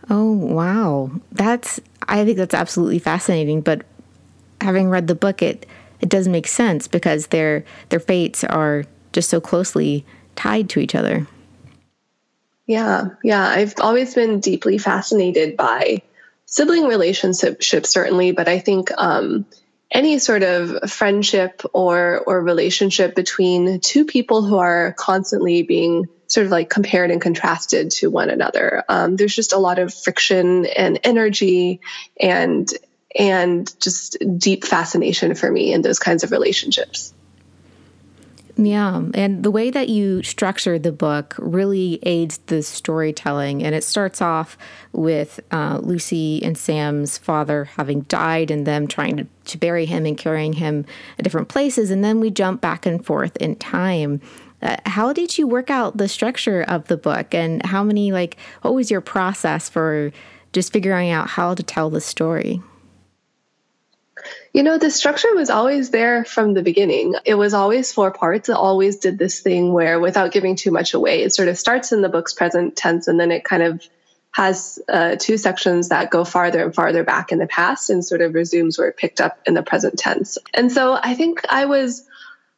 Oh, 0.10 0.32
wow. 0.32 1.12
That's, 1.32 1.80
I 2.08 2.26
think 2.26 2.38
that's 2.38 2.54
absolutely 2.54 3.00
fascinating. 3.00 3.62
But 3.62 3.86
having 4.62 4.90
read 4.90 5.08
the 5.08 5.16
book, 5.16 5.42
it, 5.42 5.66
it 6.02 6.10
does 6.10 6.28
make 6.28 6.48
sense 6.48 6.88
because 6.88 7.28
their, 7.28 7.64
their 7.90 8.00
fates 8.00 8.44
are 8.44 8.84
just 9.14 9.30
so 9.30 9.40
closely 9.40 10.06
tied 10.36 10.70
to 10.70 10.80
each 10.80 10.96
other. 10.96 11.28
Yeah, 12.68 13.10
yeah. 13.24 13.48
I've 13.48 13.76
always 13.80 14.16
been 14.16 14.40
deeply 14.40 14.78
fascinated 14.80 15.56
by 15.56 16.02
sibling 16.46 16.86
relationship 16.86 17.62
certainly 17.86 18.32
but 18.32 18.48
i 18.48 18.60
think 18.60 18.92
um, 18.98 19.46
any 19.92 20.20
sort 20.20 20.44
of 20.44 20.92
friendship 20.92 21.62
or 21.74 22.22
or 22.28 22.42
relationship 22.42 23.16
between 23.16 23.80
two 23.80 24.06
people 24.06 24.44
who 24.44 24.58
are 24.58 24.94
constantly 24.94 25.64
being 25.64 26.06
sort 26.28 26.46
of 26.46 26.52
like 26.52 26.70
compared 26.70 27.12
and 27.12 27.22
contrasted 27.22 27.92
to 27.92 28.10
one 28.10 28.30
another. 28.30 28.84
Um, 28.90 29.16
there's 29.16 29.36
just 29.36 29.54
a 29.54 29.58
lot 29.58 29.80
of 29.80 29.94
friction 29.94 30.66
and 30.66 31.00
energy 31.04 31.80
and 32.20 32.70
and 33.18 33.74
just 33.80 34.18
deep 34.38 34.66
fascination 34.66 35.36
for 35.36 35.50
me 35.50 35.72
in 35.72 35.82
those 35.82 36.00
kinds 36.00 36.26
of 36.26 36.32
relationships. 36.32 37.14
Yeah, 38.58 39.02
and 39.14 39.44
the 39.44 39.52
way 39.52 39.70
that 39.70 39.90
you 39.90 40.24
structure 40.24 40.80
the 40.80 40.94
book 40.94 41.36
really 41.38 42.00
aids 42.04 42.38
the 42.46 42.64
storytelling. 42.64 43.62
And 43.64 43.76
it 43.76 43.84
starts 43.84 44.22
off 44.22 44.58
with 44.94 45.42
uh, 45.52 45.80
Lucy 45.84 46.42
and 46.42 46.58
Sam's 46.58 47.18
father 47.18 47.66
having 47.66 48.02
died 48.02 48.52
and 48.52 48.66
them 48.66 48.88
trying 48.88 49.18
to, 49.18 49.28
to 49.46 49.58
bury 49.58 49.86
him 49.86 50.06
and 50.06 50.18
carrying 50.18 50.54
him 50.54 50.86
at 51.18 51.26
different 51.26 51.50
places. 51.50 51.92
And 51.92 52.02
then 52.02 52.22
we 52.22 52.32
jump 52.32 52.62
back 52.62 52.86
and 52.86 53.06
forth 53.06 53.36
in 53.38 53.58
time. 53.58 54.22
Uh, 54.62 54.78
how 54.86 55.12
did 55.12 55.38
you 55.38 55.48
work 55.48 55.70
out 55.70 55.98
the 55.98 56.08
structure 56.08 56.64
of 56.64 56.88
the 56.88 56.98
book? 56.98 57.34
And 57.34 57.64
how 57.66 57.84
many, 57.84 58.14
like, 58.14 58.38
what 58.62 58.74
was 58.74 58.90
your 58.90 59.02
process 59.02 59.68
for 59.68 60.14
just 60.54 60.72
figuring 60.72 61.10
out 61.10 61.28
how 61.28 61.56
to 61.56 61.62
tell 61.62 61.90
the 61.90 62.00
story? 62.00 62.62
You 64.54 64.64
know, 64.64 64.78
the 64.78 64.90
structure 64.90 65.34
was 65.36 65.50
always 65.50 65.90
there 65.90 66.24
from 66.26 66.54
the 66.54 66.64
beginning. 66.64 67.16
It 67.26 67.36
was 67.36 67.54
always 67.54 67.92
four 67.92 68.12
parts. 68.12 68.50
It 68.50 68.56
always 68.56 68.98
did 68.98 69.18
this 69.18 69.42
thing 69.42 69.74
where, 69.74 70.00
without 70.00 70.32
giving 70.32 70.56
too 70.56 70.72
much 70.72 70.94
away, 70.94 71.24
it 71.24 71.34
sort 71.34 71.48
of 71.50 71.58
starts 71.58 71.92
in 71.92 72.02
the 72.02 72.10
book's 72.10 72.34
present 72.34 72.76
tense 72.76 73.08
and 73.08 73.20
then 73.20 73.32
it 73.32 73.44
kind 73.44 73.64
of 73.64 73.82
has 74.32 74.80
uh, 74.90 75.16
two 75.18 75.38
sections 75.38 75.90
that 75.90 76.10
go 76.10 76.26
farther 76.26 76.62
and 76.62 76.76
farther 76.76 77.06
back 77.06 77.32
in 77.32 77.40
the 77.40 77.48
past 77.48 77.90
and 77.90 78.04
sort 78.04 78.20
of 78.20 78.34
resumes 78.34 78.78
where 78.78 78.90
it 78.90 78.98
picked 78.98 79.22
up 79.22 79.40
in 79.46 79.54
the 79.54 79.64
present 79.64 79.98
tense. 79.98 80.38
And 80.54 80.70
so 80.72 80.94
I 80.94 81.16
think 81.16 81.42
I 81.50 81.66
was. 81.66 82.06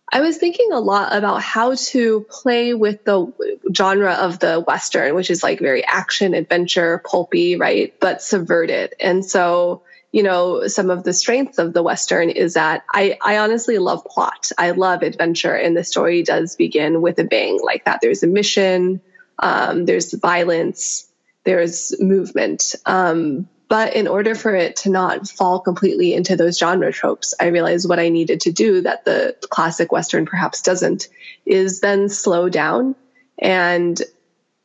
I 0.09 0.21
was 0.21 0.37
thinking 0.37 0.71
a 0.71 0.79
lot 0.79 1.13
about 1.13 1.41
how 1.41 1.75
to 1.75 2.25
play 2.29 2.73
with 2.73 3.03
the 3.03 3.33
genre 3.75 4.13
of 4.13 4.39
the 4.39 4.61
Western, 4.61 5.15
which 5.15 5.29
is 5.29 5.43
like 5.43 5.59
very 5.59 5.83
action, 5.85 6.33
adventure, 6.33 7.03
pulpy, 7.05 7.57
right? 7.57 7.93
But 7.99 8.21
subverted. 8.21 8.93
And 9.01 9.25
so 9.25 9.83
you 10.17 10.23
know, 10.23 10.65
some 10.65 10.89
of 10.89 11.03
the 11.03 11.13
strengths 11.13 11.59
of 11.59 11.73
the 11.73 11.83
Western 11.83 12.31
is 12.31 12.55
that 12.55 12.83
I, 12.91 13.19
I 13.23 13.37
honestly 13.37 13.77
love 13.77 14.03
plot. 14.03 14.49
I 14.57 14.71
love 14.71 15.03
adventure, 15.03 15.53
and 15.53 15.77
the 15.77 15.83
story 15.83 16.23
does 16.23 16.55
begin 16.55 17.03
with 17.03 17.19
a 17.19 17.23
bang 17.23 17.59
like 17.61 17.85
that. 17.85 17.99
There's 18.01 18.23
a 18.23 18.27
mission, 18.27 18.99
um, 19.37 19.85
there's 19.85 20.11
violence, 20.13 21.07
there's 21.43 21.93
movement. 22.01 22.73
Um, 22.87 23.47
but 23.69 23.95
in 23.95 24.07
order 24.07 24.33
for 24.33 24.55
it 24.55 24.77
to 24.77 24.89
not 24.89 25.27
fall 25.27 25.59
completely 25.59 26.15
into 26.15 26.35
those 26.35 26.57
genre 26.57 26.91
tropes, 26.91 27.35
I 27.39 27.49
realized 27.49 27.87
what 27.87 27.99
I 27.99 28.09
needed 28.09 28.41
to 28.41 28.51
do 28.51 28.81
that 28.81 29.05
the 29.05 29.35
classic 29.51 29.91
Western 29.91 30.25
perhaps 30.25 30.63
doesn't 30.63 31.09
is 31.45 31.79
then 31.79 32.09
slow 32.09 32.49
down 32.49 32.95
and 33.37 34.01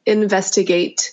investigate 0.06 1.12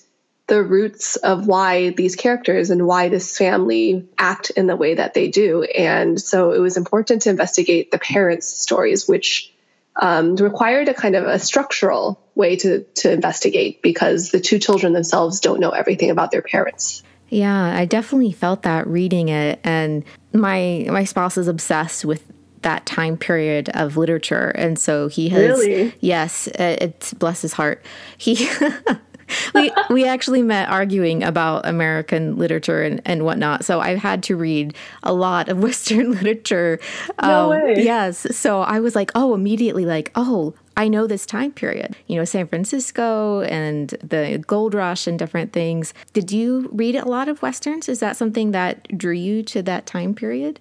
the 0.50 0.64
roots 0.64 1.16
of 1.16 1.48
why 1.48 1.92
these 1.92 2.16
characters 2.16 2.70
and 2.70 2.86
why 2.86 3.08
this 3.08 3.38
family 3.38 4.08
act 4.18 4.50
in 4.50 4.68
the 4.68 4.76
way 4.76 4.96
that 4.96 5.14
they 5.14 5.30
do. 5.30 5.64
And 5.64 6.20
so 6.20 6.52
it 6.52 6.60
was 6.60 6.76
important 6.76 7.22
to 7.22 7.30
investigate 7.30 7.92
the 7.92 8.00
parents' 8.00 8.48
stories, 8.48 9.08
which 9.08 9.54
um, 9.96 10.36
required 10.36 10.90
a 10.90 10.94
kind 10.94 11.16
of 11.16 11.26
a 11.26 11.40
structural 11.40 12.20
way 12.36 12.56
to, 12.58 12.84
to 12.96 13.12
investigate 13.12 13.82
because 13.82 14.32
the 14.32 14.40
two 14.40 14.60
children 14.60 14.94
themselves 14.94 15.40
don't 15.40 15.60
know 15.60 15.70
everything 15.70 16.10
about 16.10 16.32
their 16.32 16.42
parents. 16.42 17.04
Yeah, 17.30 17.76
I 17.76 17.86
definitely 17.86 18.32
felt 18.32 18.64
that 18.64 18.88
reading 18.88 19.30
it. 19.30 19.60
And 19.64 20.04
my 20.34 20.88
my 20.90 21.04
spouse 21.04 21.38
is 21.38 21.48
obsessed 21.48 22.06
with 22.06 22.24
that 22.62 22.86
time 22.86 23.18
period 23.18 23.70
of 23.70 23.96
literature 23.96 24.50
and 24.50 24.78
so 24.78 25.08
he 25.08 25.30
has 25.30 25.60
really? 25.60 25.94
yes 26.02 26.48
it's 26.56 27.14
bless 27.14 27.42
his 27.42 27.54
heart 27.54 27.82
he 28.18 28.50
we 29.56 29.72
we 29.90 30.06
actually 30.06 30.42
met 30.42 30.70
arguing 30.70 31.24
about 31.24 31.66
American 31.66 32.38
literature 32.38 32.82
and, 32.82 33.02
and 33.06 33.24
whatnot. 33.26 33.66
So 33.66 33.80
I've 33.80 34.00
had 34.00 34.24
to 34.24 34.36
read 34.36 34.76
a 35.04 35.14
lot 35.14 35.50
of 35.50 35.60
Western 35.64 36.12
literature. 36.14 36.80
No 37.22 37.52
um, 37.52 37.62
way. 37.62 37.76
Yes. 37.78 38.36
So 38.36 38.62
I 38.62 38.80
was 38.80 38.96
like, 38.96 39.12
oh, 39.16 39.34
immediately 39.34 39.86
like, 39.86 40.12
oh, 40.16 40.54
I 40.78 40.88
know 40.88 41.08
this 41.08 41.26
time 41.26 41.52
period. 41.52 41.96
You 42.08 42.16
know, 42.16 42.26
San 42.26 42.48
Francisco 42.48 43.42
and 43.42 43.90
the 44.02 44.42
gold 44.48 44.74
rush 44.74 45.08
and 45.08 45.20
different 45.20 45.52
things. 45.52 45.94
Did 46.14 46.32
you 46.32 46.70
read 46.72 46.96
a 46.96 47.06
lot 47.06 47.28
of 47.28 47.42
westerns? 47.42 47.90
Is 47.90 48.00
that 48.00 48.16
something 48.16 48.52
that 48.52 48.98
drew 48.98 49.14
you 49.14 49.44
to 49.44 49.62
that 49.64 49.86
time 49.86 50.16
period? 50.16 50.60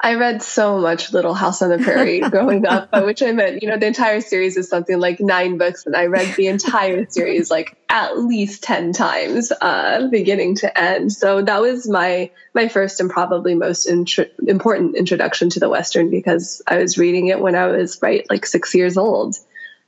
I 0.00 0.14
read 0.16 0.42
so 0.42 0.78
much 0.78 1.12
Little 1.12 1.34
House 1.34 1.62
on 1.62 1.70
the 1.70 1.78
Prairie 1.78 2.20
growing 2.30 2.66
up, 2.66 2.90
by 2.90 3.02
which 3.02 3.22
I 3.22 3.32
meant, 3.32 3.62
you 3.62 3.68
know, 3.68 3.78
the 3.78 3.86
entire 3.86 4.20
series 4.20 4.56
is 4.56 4.68
something 4.68 4.98
like 4.98 5.20
nine 5.20 5.56
books, 5.56 5.86
and 5.86 5.94
I 5.94 6.06
read 6.06 6.34
the 6.36 6.48
entire 6.48 7.06
series 7.08 7.50
like 7.50 7.76
at 7.88 8.18
least 8.18 8.62
ten 8.62 8.92
times, 8.92 9.52
uh, 9.52 10.08
beginning 10.10 10.56
to 10.56 10.78
end. 10.78 11.12
So 11.12 11.42
that 11.42 11.60
was 11.60 11.88
my 11.88 12.30
my 12.54 12.68
first 12.68 13.00
and 13.00 13.08
probably 13.08 13.54
most 13.54 13.86
intro- 13.86 14.26
important 14.46 14.96
introduction 14.96 15.50
to 15.50 15.60
the 15.60 15.68
Western 15.68 16.10
because 16.10 16.60
I 16.66 16.78
was 16.78 16.98
reading 16.98 17.28
it 17.28 17.40
when 17.40 17.54
I 17.54 17.68
was 17.68 18.00
right 18.02 18.26
like 18.28 18.46
six 18.46 18.74
years 18.74 18.96
old. 18.96 19.36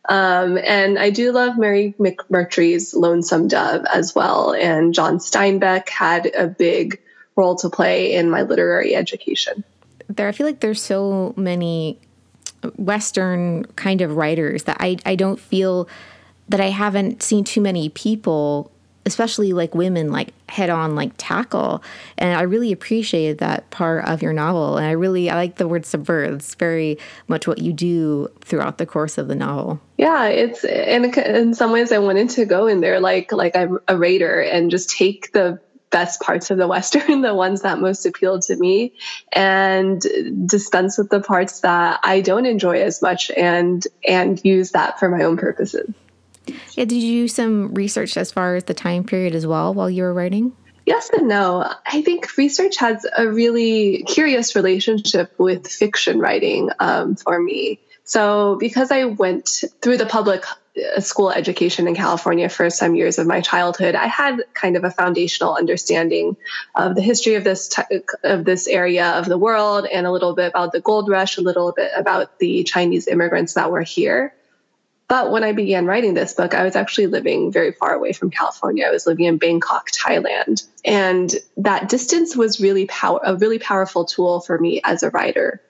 Um, 0.09 0.57
and 0.57 1.01
I 1.01 1.11
do 1.11 1.33
love 1.33 1.59
Larry 1.59 1.95
McMurtry's 1.99 2.95
Lonesome 2.95 3.49
Dove 3.49 3.85
as 3.93 4.15
well. 4.15 4.53
And 4.53 4.95
John 4.95 5.19
Steinbeck 5.19 5.89
had 5.89 6.27
a 6.33 6.47
big 6.47 7.01
role 7.35 7.57
to 7.57 7.71
play 7.71 8.15
in 8.15 8.31
my 8.31 8.43
literary 8.43 8.95
education 8.95 9.65
there 10.09 10.29
I 10.29 10.33
feel 10.33 10.47
like 10.47 10.61
there's 10.61 10.83
so 10.83 11.35
many 11.37 11.99
Western 12.77 13.65
kind 13.77 14.01
of 14.01 14.17
writers 14.17 14.65
that 14.65 14.79
I, 14.81 14.97
I 15.05 15.15
don't 15.15 15.39
feel 15.39 15.89
that 16.49 16.61
I 16.61 16.71
haven't 16.71 17.23
seen 17.23 17.45
too 17.45 17.61
many 17.61 17.89
people, 17.89 18.71
especially 19.05 19.53
like 19.53 19.75
women, 19.75 20.13
like 20.13 20.33
head 20.49 20.71
on 20.71 20.95
like 20.95 21.13
tackle. 21.19 21.83
And 22.19 22.37
I 22.37 22.43
really 22.43 22.73
appreciated 22.73 23.39
that 23.39 23.69
part 23.71 24.05
of 24.05 24.23
your 24.23 24.33
novel. 24.33 24.77
And 24.77 24.87
I 24.87 24.93
really 24.93 25.29
I 25.29 25.35
like 25.35 25.57
the 25.57 25.67
word 25.67 25.85
subvert. 25.85 26.33
It's 26.33 26.55
very 26.55 26.99
much 27.27 27.47
what 27.47 27.59
you 27.59 27.73
do 27.73 28.29
throughout 28.43 28.79
the 28.79 28.87
course 28.87 29.19
of 29.19 29.29
the 29.29 29.35
novel. 29.35 29.81
Yeah, 29.97 30.27
it's 30.27 30.65
in 30.65 31.05
in 31.05 31.55
some 31.55 31.73
ways 31.73 31.91
I 31.91 31.99
wanted 31.99 32.31
to 32.31 32.45
go 32.45 32.67
in 32.67 32.81
there 32.81 33.01
like 33.01 33.33
like 33.33 33.57
I'm 33.57 33.79
a 33.89 33.97
raider 33.97 34.41
and 34.41 34.71
just 34.71 34.91
take 34.91 35.33
the 35.33 35.61
best 35.90 36.21
parts 36.21 36.50
of 36.50 36.59
the 36.59 36.69
Western, 36.69 37.21
the 37.23 37.35
ones 37.35 37.62
that 37.62 37.81
most 37.81 38.07
appealed 38.07 38.43
to 38.43 38.57
me, 38.57 38.93
and 39.33 40.02
dispense 40.47 40.99
with 40.99 41.11
the 41.11 41.21
parts 41.21 41.61
that 41.61 42.00
I 42.02 42.21
don't 42.21 42.47
enjoy 42.47 42.83
as 42.83 43.02
much 43.02 43.31
and 43.31 43.87
and 44.07 44.43
use 44.45 44.73
that 44.73 44.99
for 44.99 45.09
my 45.09 45.25
own 45.25 45.37
purposes. 45.37 45.93
Yeah, 46.73 46.85
did 46.85 47.02
you 47.02 47.23
do 47.23 47.28
some 47.28 47.75
research 47.75 48.16
as 48.16 48.31
far 48.31 48.55
as 48.55 48.64
the 48.64 48.75
time 48.75 49.05
period 49.05 49.35
as 49.35 49.47
well 49.47 49.75
while 49.75 49.90
you 49.90 50.02
were 50.02 50.14
writing? 50.14 50.52
Yes 50.85 51.11
and 51.11 51.26
no. 51.26 51.69
I 51.85 52.02
think 52.02 52.37
research 52.37 52.76
has 52.76 53.05
a 53.16 53.28
really 53.28 54.05
curious 54.05 54.55
relationship 54.55 55.35
with 55.37 55.66
fiction 55.66 56.21
writing 56.21 56.71
um, 56.78 57.16
for 57.16 57.40
me. 57.40 57.81
So, 58.05 58.57
because 58.61 58.93
I 58.93 59.05
went 59.05 59.64
through 59.83 59.97
the 59.97 60.07
public 60.07 60.45
school 60.99 61.30
education 61.30 61.88
in 61.88 61.95
California 61.95 62.49
for 62.49 62.68
some 62.71 62.95
years 62.95 63.18
of 63.18 63.26
my 63.26 63.40
childhood, 63.40 63.95
I 63.95 64.06
had 64.06 64.42
kind 64.54 64.76
of 64.76 64.85
a 64.85 64.90
foundational 64.90 65.54
understanding 65.54 66.37
of 66.75 66.95
the 66.95 67.02
history 67.02 67.35
of 67.35 67.45
this 67.45 67.68
t- 67.68 68.00
of 68.23 68.45
this 68.45 68.68
area 68.68 69.11
of 69.11 69.26
the 69.26 69.38
world, 69.38 69.87
and 69.87 70.06
a 70.06 70.12
little 70.12 70.35
bit 70.35 70.49
about 70.49 70.73
the 70.73 70.80
gold 70.80 71.09
rush, 71.09 71.38
a 71.38 71.42
little 71.42 71.73
bit 71.73 71.90
about 71.97 72.38
the 72.38 72.64
Chinese 72.64 73.09
immigrants 73.09 73.54
that 73.54 73.71
were 73.71 73.83
here. 73.83 74.35
But 75.09 75.30
when 75.30 75.45
I 75.45 75.52
began 75.52 75.87
writing 75.87 76.14
this 76.14 76.35
book, 76.35 76.52
I 76.52 76.64
was 76.64 76.75
actually 76.75 77.06
living 77.06 77.52
very 77.52 77.73
far 77.73 77.95
away 77.95 78.12
from 78.12 78.30
California. 78.30 78.87
I 78.87 78.90
was 78.90 79.06
living 79.06 79.26
in 79.26 79.38
Bangkok, 79.38 79.90
Thailand, 79.92 80.66
and 80.85 81.33
that 81.59 81.88
distance 81.88 82.37
was 82.37 82.61
really 82.61 82.87
power 82.87 83.21
a 83.25 83.37
really 83.37 83.59
powerful 83.59 84.04
tool 84.04 84.40
for 84.40 84.59
me 84.59 84.80
as 84.85 85.02
a 85.02 85.11
writer 85.11 85.62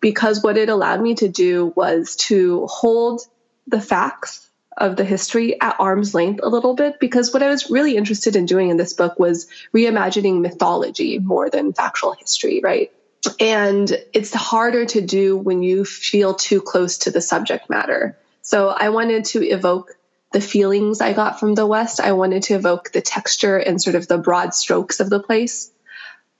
because 0.00 0.42
what 0.42 0.56
it 0.56 0.68
allowed 0.68 1.00
me 1.00 1.14
to 1.14 1.28
do 1.28 1.72
was 1.76 2.16
to 2.16 2.66
hold 2.66 3.22
the 3.66 3.80
facts 3.80 4.49
of 4.80 4.96
the 4.96 5.04
history 5.04 5.60
at 5.60 5.76
arm's 5.78 6.14
length 6.14 6.40
a 6.42 6.48
little 6.48 6.74
bit 6.74 6.98
because 6.98 7.32
what 7.32 7.42
I 7.42 7.48
was 7.48 7.70
really 7.70 7.96
interested 7.96 8.34
in 8.34 8.46
doing 8.46 8.70
in 8.70 8.76
this 8.76 8.94
book 8.94 9.18
was 9.18 9.46
reimagining 9.74 10.40
mythology 10.40 11.18
more 11.18 11.50
than 11.50 11.72
factual 11.72 12.12
history, 12.12 12.60
right? 12.62 12.90
And 13.38 13.90
it's 14.12 14.32
harder 14.32 14.86
to 14.86 15.00
do 15.00 15.36
when 15.36 15.62
you 15.62 15.84
feel 15.84 16.34
too 16.34 16.62
close 16.62 16.98
to 16.98 17.10
the 17.10 17.20
subject 17.20 17.68
matter. 17.68 18.18
So 18.40 18.68
I 18.68 18.88
wanted 18.88 19.26
to 19.26 19.46
evoke 19.46 19.96
the 20.32 20.40
feelings 20.40 21.00
I 21.00 21.12
got 21.12 21.38
from 21.38 21.54
the 21.54 21.66
West. 21.66 22.00
I 22.00 22.12
wanted 22.12 22.44
to 22.44 22.54
evoke 22.54 22.92
the 22.92 23.02
texture 23.02 23.58
and 23.58 23.80
sort 23.80 23.96
of 23.96 24.08
the 24.08 24.18
broad 24.18 24.54
strokes 24.54 25.00
of 25.00 25.10
the 25.10 25.22
place 25.22 25.70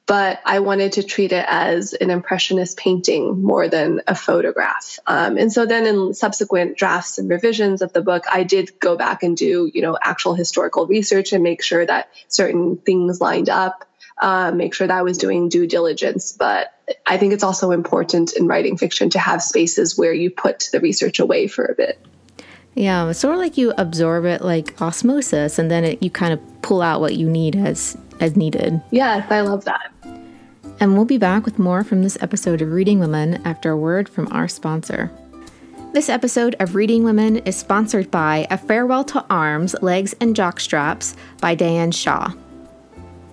but 0.07 0.40
I 0.45 0.59
wanted 0.59 0.92
to 0.95 1.02
treat 1.02 1.33
it 1.33 1.45
as 1.49 1.92
an 1.92 2.11
impressionist 2.11 2.76
painting 2.76 3.42
more 3.42 3.69
than 3.69 4.00
a 4.09 4.14
photograph. 4.14 4.99
Um, 5.07 5.38
and 5.38 5.52
so 5.52 5.66
then 5.66 5.87
in 5.87 6.14
subsequent 6.14 6.76
drafts 6.76 7.19
and 7.19 7.30
revisions 7.30 7.80
of 7.80 7.92
the 7.92 8.02
book, 8.02 8.25
I 8.28 8.42
did 8.42 8.80
go 8.80 8.97
back 8.97 9.23
and 9.23 9.37
do, 9.37 9.71
you 9.73 9.83
know, 9.83 9.97
actual 10.02 10.35
historical 10.35 10.87
research 10.87 11.33
and 11.33 11.45
make 11.45 11.62
sure 11.62 11.87
that 11.87 12.09
certain 12.28 12.76
things 12.76 13.21
lined 13.21 13.49
up. 13.49 13.87
uh, 14.21 14.52
make 14.52 14.75
sure 14.75 14.87
that 14.87 14.97
I 14.97 15.02
was 15.02 15.19
doing 15.19 15.49
due 15.49 15.66
diligence. 15.66 16.33
But 16.33 16.73
I 17.07 17.16
think 17.16 17.33
it's 17.33 17.42
also 17.42 17.71
important 17.71 18.35
in 18.35 18.47
writing 18.47 18.76
fiction 18.76 19.11
to 19.11 19.19
have 19.19 19.42
spaces 19.42 19.99
where 19.99 20.12
you 20.12 20.30
put 20.30 20.69
the 20.73 20.80
research 20.80 21.19
away 21.19 21.47
for 21.47 21.64
a 21.64 21.75
bit. 21.75 21.99
Yeah, 22.75 23.11
sort 23.12 23.35
of 23.35 23.40
like 23.40 23.59
you 23.59 23.73
absorb 23.76 24.25
it 24.26 24.42
like 24.42 24.80
osmosis, 24.80 25.59
and 25.59 25.71
then 25.71 25.85
it, 25.85 26.02
you 26.02 26.11
kind 26.11 26.33
of 26.33 26.62
pull 26.62 26.83
out 26.83 27.00
what 27.00 27.16
you 27.16 27.28
need 27.28 27.57
as 27.57 27.97
as 28.20 28.36
needed. 28.36 28.80
Yes, 28.90 29.26
I 29.30 29.40
love 29.40 29.64
that. 29.64 29.92
And 30.78 30.94
we'll 30.94 31.04
be 31.04 31.18
back 31.18 31.44
with 31.44 31.58
more 31.58 31.84
from 31.84 32.02
this 32.02 32.16
episode 32.22 32.62
of 32.62 32.72
Reading 32.72 33.00
Women 33.00 33.46
after 33.46 33.70
a 33.70 33.76
word 33.76 34.08
from 34.08 34.28
our 34.32 34.48
sponsor. 34.48 35.10
This 35.92 36.08
episode 36.08 36.54
of 36.60 36.76
Reading 36.76 37.02
Women 37.02 37.38
is 37.38 37.56
sponsored 37.56 38.10
by 38.10 38.46
A 38.50 38.56
Farewell 38.56 39.04
to 39.04 39.24
Arms 39.28 39.74
Legs 39.82 40.14
and 40.20 40.36
Jockstraps 40.36 41.16
by 41.40 41.54
Diane 41.54 41.90
Shaw. 41.90 42.32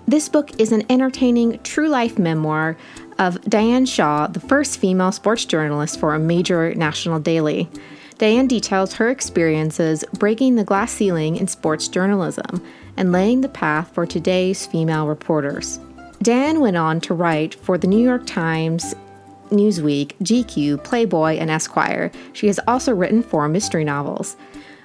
This 0.08 0.28
book 0.28 0.60
is 0.60 0.72
an 0.72 0.84
entertaining 0.90 1.60
true 1.64 1.88
life 1.88 2.18
memoir 2.18 2.76
of 3.20 3.40
Diane 3.42 3.86
Shaw, 3.86 4.28
the 4.28 4.40
first 4.40 4.80
female 4.80 5.12
sports 5.12 5.46
journalist 5.46 6.00
for 6.00 6.16
a 6.16 6.20
major 6.20 6.74
national 6.74 7.20
daily. 7.20 7.70
Diane 8.18 8.48
details 8.48 8.94
her 8.94 9.10
experiences 9.10 10.04
breaking 10.18 10.56
the 10.56 10.64
glass 10.64 10.92
ceiling 10.92 11.36
in 11.36 11.48
sports 11.48 11.88
journalism 11.88 12.64
and 12.98 13.12
laying 13.12 13.42
the 13.42 13.50
path 13.50 13.92
for 13.94 14.06
today's 14.06 14.66
female 14.66 15.08
reporters. 15.08 15.80
Diane 16.22 16.60
went 16.60 16.78
on 16.78 17.00
to 17.02 17.14
write 17.14 17.56
for 17.56 17.78
the 17.78 17.88
New 17.88 18.04
York 18.04 18.26
Times, 18.26 18.96
Newsweek, 19.50 20.14
GQ, 20.24 20.84
Playboy, 20.84 21.38
and 21.38 21.50
Esquire. 21.50 22.12
She 22.34 22.48
has 22.48 22.60
also 22.68 22.94
written 22.94 23.24
four 23.24 23.48
mystery 23.48 23.84
novels. 23.84 24.36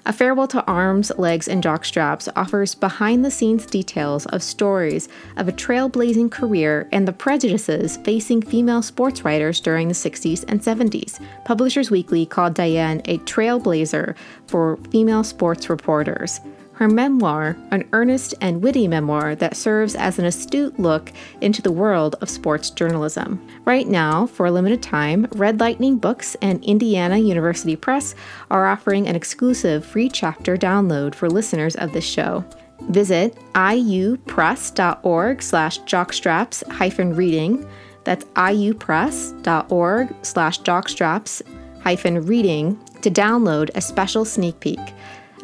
A 0.05 0.13
Farewell 0.13 0.49
to 0.49 0.65
Arms, 0.67 1.13
Legs, 1.17 1.47
and 1.47 1.63
Jockstraps 1.63 2.29
offers 2.35 2.75
behind 2.75 3.25
the 3.25 3.31
scenes 3.31 3.65
details 3.67 4.27
of 4.27 4.43
stories 4.43 5.09
of 5.37 5.47
a 5.47 5.53
trailblazing 5.53 6.31
career 6.33 6.89
and 6.91 7.07
the 7.07 7.13
prejudices 7.13 7.99
facing 7.99 8.43
female 8.43 8.83
sports 8.83 9.25
writers 9.25 9.61
during 9.61 9.87
the 9.87 9.95
60s 9.95 10.45
and 10.49 10.61
70s. 10.61 11.25
Publishers 11.45 11.91
Weekly 11.93 12.27
called 12.27 12.55
Diane 12.55 13.01
a 13.05 13.19
trailblazer 13.19 14.17
for 14.49 14.77
female 14.91 15.23
sports 15.23 15.71
reporters 15.71 16.41
her 16.75 16.89
memoir, 16.89 17.57
an 17.71 17.89
earnest 17.93 18.35
and 18.41 18.63
witty 18.63 18.89
memoir 18.89 19.35
that 19.37 19.57
serves 19.57 19.95
as 19.95 20.19
an 20.19 20.25
astute 20.25 20.79
look 20.79 21.13
into 21.41 21.63
the 21.63 21.73
world 21.73 22.17
of 22.21 22.31
sports 22.31 22.71
journalism. 22.71 23.47
Right 23.65 23.87
now, 23.87 24.27
for 24.27 24.47
a 24.47 24.51
limited 24.51 24.83
time, 24.83 25.27
Red 25.33 25.61
Lightning 25.61 25.99
Books 25.99 26.37
and 26.43 26.63
Indiana 26.65 27.19
University 27.19 27.77
Press 27.77 28.15
are 28.51 28.67
offering 28.67 29.07
an 29.07 29.17
exclusive 29.17 29.85
free 29.85 30.09
chapter 30.09 30.57
download 30.57 31.15
for 31.15 31.29
listeners 31.29 31.77
of 31.77 31.93
this 31.93 32.05
show. 32.05 32.45
Visit 32.89 33.37
iupress.org 33.55 35.43
slash 35.43 35.81
jockstraps 35.83 36.67
hyphen 36.69 37.15
reading. 37.15 37.69
That's 38.05 38.25
iupress.org 38.25 40.15
slash 40.23 40.61
jockstraps 40.63 41.43
hyphen 41.83 42.27
reading 42.27 42.79
to 43.03 43.11
download 43.11 43.71
a 43.75 43.81
special 43.81 44.25
sneak 44.25 44.59
peek. 44.61 44.81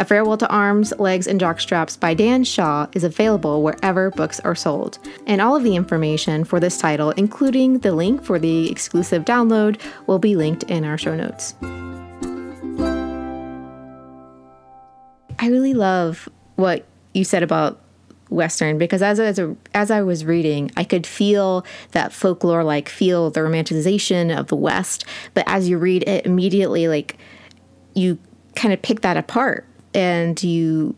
A 0.00 0.04
Farewell 0.04 0.36
to 0.36 0.48
Arms, 0.48 0.92
Legs, 1.00 1.26
and 1.26 1.40
Jockstraps 1.40 1.98
by 1.98 2.14
Dan 2.14 2.44
Shaw 2.44 2.86
is 2.92 3.02
available 3.02 3.64
wherever 3.64 4.12
books 4.12 4.38
are 4.40 4.54
sold. 4.54 5.00
And 5.26 5.40
all 5.40 5.56
of 5.56 5.64
the 5.64 5.74
information 5.74 6.44
for 6.44 6.60
this 6.60 6.78
title, 6.78 7.10
including 7.10 7.80
the 7.80 7.90
link 7.90 8.22
for 8.22 8.38
the 8.38 8.70
exclusive 8.70 9.24
download, 9.24 9.80
will 10.06 10.20
be 10.20 10.36
linked 10.36 10.62
in 10.64 10.84
our 10.84 10.96
show 10.96 11.16
notes. 11.16 11.56
I 15.40 15.48
really 15.48 15.74
love 15.74 16.28
what 16.54 16.84
you 17.12 17.24
said 17.24 17.42
about 17.42 17.80
Western 18.30 18.78
because 18.78 19.02
as 19.02 19.18
as, 19.18 19.40
a, 19.40 19.56
as 19.74 19.90
I 19.90 20.02
was 20.02 20.24
reading, 20.24 20.70
I 20.76 20.84
could 20.84 21.08
feel 21.08 21.66
that 21.90 22.12
folklore 22.12 22.62
like 22.62 22.88
feel 22.88 23.30
the 23.30 23.40
romanticization 23.40 24.36
of 24.36 24.46
the 24.46 24.56
West. 24.56 25.04
But 25.34 25.42
as 25.48 25.68
you 25.68 25.76
read 25.76 26.06
it, 26.06 26.24
immediately 26.24 26.86
like 26.86 27.16
you 27.94 28.18
kind 28.54 28.72
of 28.72 28.80
pick 28.80 29.00
that 29.00 29.16
apart 29.16 29.67
and 29.94 30.42
you 30.42 30.94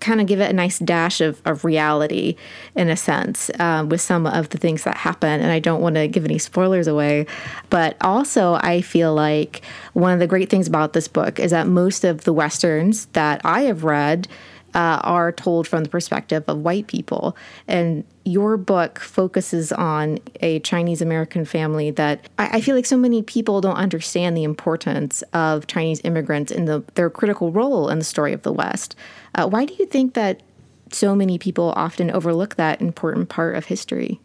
kind 0.00 0.20
of 0.20 0.26
give 0.26 0.40
it 0.40 0.50
a 0.50 0.52
nice 0.52 0.78
dash 0.78 1.20
of, 1.20 1.40
of 1.44 1.64
reality 1.64 2.36
in 2.74 2.88
a 2.88 2.96
sense 2.96 3.50
um, 3.58 3.88
with 3.88 4.00
some 4.00 4.26
of 4.26 4.48
the 4.50 4.58
things 4.58 4.84
that 4.84 4.96
happen. 4.96 5.40
And 5.40 5.50
I 5.50 5.58
don't 5.58 5.80
want 5.80 5.96
to 5.96 6.06
give 6.06 6.24
any 6.24 6.38
spoilers 6.38 6.86
away. 6.86 7.26
But 7.70 7.96
also, 8.00 8.54
I 8.54 8.80
feel 8.80 9.14
like 9.14 9.62
one 9.94 10.12
of 10.12 10.18
the 10.18 10.26
great 10.26 10.48
things 10.50 10.68
about 10.68 10.92
this 10.92 11.08
book 11.08 11.40
is 11.40 11.50
that 11.50 11.66
most 11.66 12.04
of 12.04 12.24
the 12.24 12.32
Westerns 12.32 13.06
that 13.06 13.40
I 13.44 13.62
have 13.62 13.84
read 13.84 14.28
uh, 14.74 15.00
are 15.02 15.32
told 15.32 15.66
from 15.66 15.82
the 15.82 15.88
perspective 15.88 16.44
of 16.46 16.58
white 16.58 16.86
people. 16.86 17.36
And 17.66 18.04
your 18.24 18.56
book 18.56 18.98
focuses 18.98 19.72
on 19.72 20.18
a 20.40 20.60
Chinese 20.60 21.00
American 21.00 21.44
family 21.44 21.90
that 21.92 22.28
I, 22.38 22.58
I, 22.58 22.60
feel 22.60 22.76
like 22.76 22.84
so 22.84 22.96
many 22.96 23.22
people 23.22 23.60
don't 23.60 23.76
understand 23.76 24.36
the 24.36 24.44
importance 24.44 25.22
of 25.32 25.66
Chinese 25.66 26.00
immigrants 26.04 26.52
and 26.52 26.68
the, 26.68 26.84
their 26.94 27.08
critical 27.08 27.50
role 27.50 27.88
in 27.88 27.98
the 27.98 28.04
story 28.04 28.32
of 28.34 28.42
the 28.42 28.52
West. 28.52 28.94
Uh, 29.34 29.48
why 29.48 29.64
do 29.64 29.74
you 29.78 29.86
think 29.86 30.14
that 30.14 30.42
so 30.92 31.14
many 31.14 31.38
people 31.38 31.72
often 31.76 32.10
overlook 32.10 32.56
that 32.56 32.80
important 32.80 33.28
part 33.28 33.56
of 33.56 33.64
history? 33.66 34.20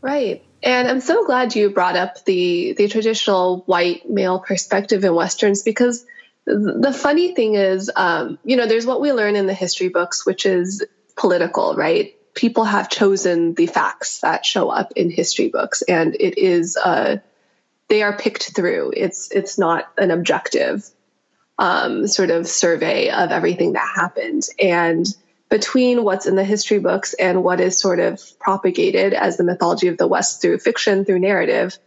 Right. 0.00 0.44
And 0.62 0.88
I'm 0.88 1.00
so 1.00 1.24
glad 1.24 1.54
you 1.54 1.70
brought 1.70 1.96
up 1.96 2.24
the 2.24 2.74
the 2.76 2.88
traditional 2.88 3.62
white 3.66 4.08
male 4.08 4.40
perspective 4.40 5.04
in 5.04 5.14
westerns 5.14 5.62
because 5.62 6.04
the 6.48 6.92
funny 6.92 7.34
thing 7.34 7.54
is, 7.54 7.90
um, 7.94 8.38
you 8.44 8.56
know, 8.56 8.66
there's 8.66 8.86
what 8.86 9.00
we 9.00 9.12
learn 9.12 9.36
in 9.36 9.46
the 9.46 9.54
history 9.54 9.88
books, 9.88 10.24
which 10.24 10.46
is 10.46 10.84
political, 11.16 11.74
right? 11.74 12.14
People 12.34 12.64
have 12.64 12.88
chosen 12.88 13.54
the 13.54 13.66
facts 13.66 14.20
that 14.20 14.46
show 14.46 14.70
up 14.70 14.92
in 14.96 15.10
history 15.10 15.48
books, 15.48 15.82
and 15.82 16.14
it 16.14 16.38
is 16.38 16.76
uh, 16.76 17.16
they 17.88 18.02
are 18.02 18.16
picked 18.16 18.54
through. 18.54 18.92
It's 18.96 19.30
it's 19.30 19.58
not 19.58 19.90
an 19.98 20.10
objective 20.10 20.88
um, 21.58 22.06
sort 22.06 22.30
of 22.30 22.46
survey 22.46 23.10
of 23.10 23.30
everything 23.30 23.72
that 23.72 23.92
happened, 23.94 24.44
and 24.58 25.06
between 25.48 26.04
what's 26.04 26.26
in 26.26 26.36
the 26.36 26.44
history 26.44 26.78
books 26.78 27.14
and 27.14 27.42
what 27.42 27.60
is 27.60 27.78
sort 27.78 28.00
of 28.00 28.22
propagated 28.38 29.14
as 29.14 29.36
the 29.36 29.44
mythology 29.44 29.88
of 29.88 29.96
the 29.96 30.06
West 30.06 30.40
through 30.42 30.58
fiction, 30.58 31.04
through 31.04 31.18
narrative, 31.18 31.78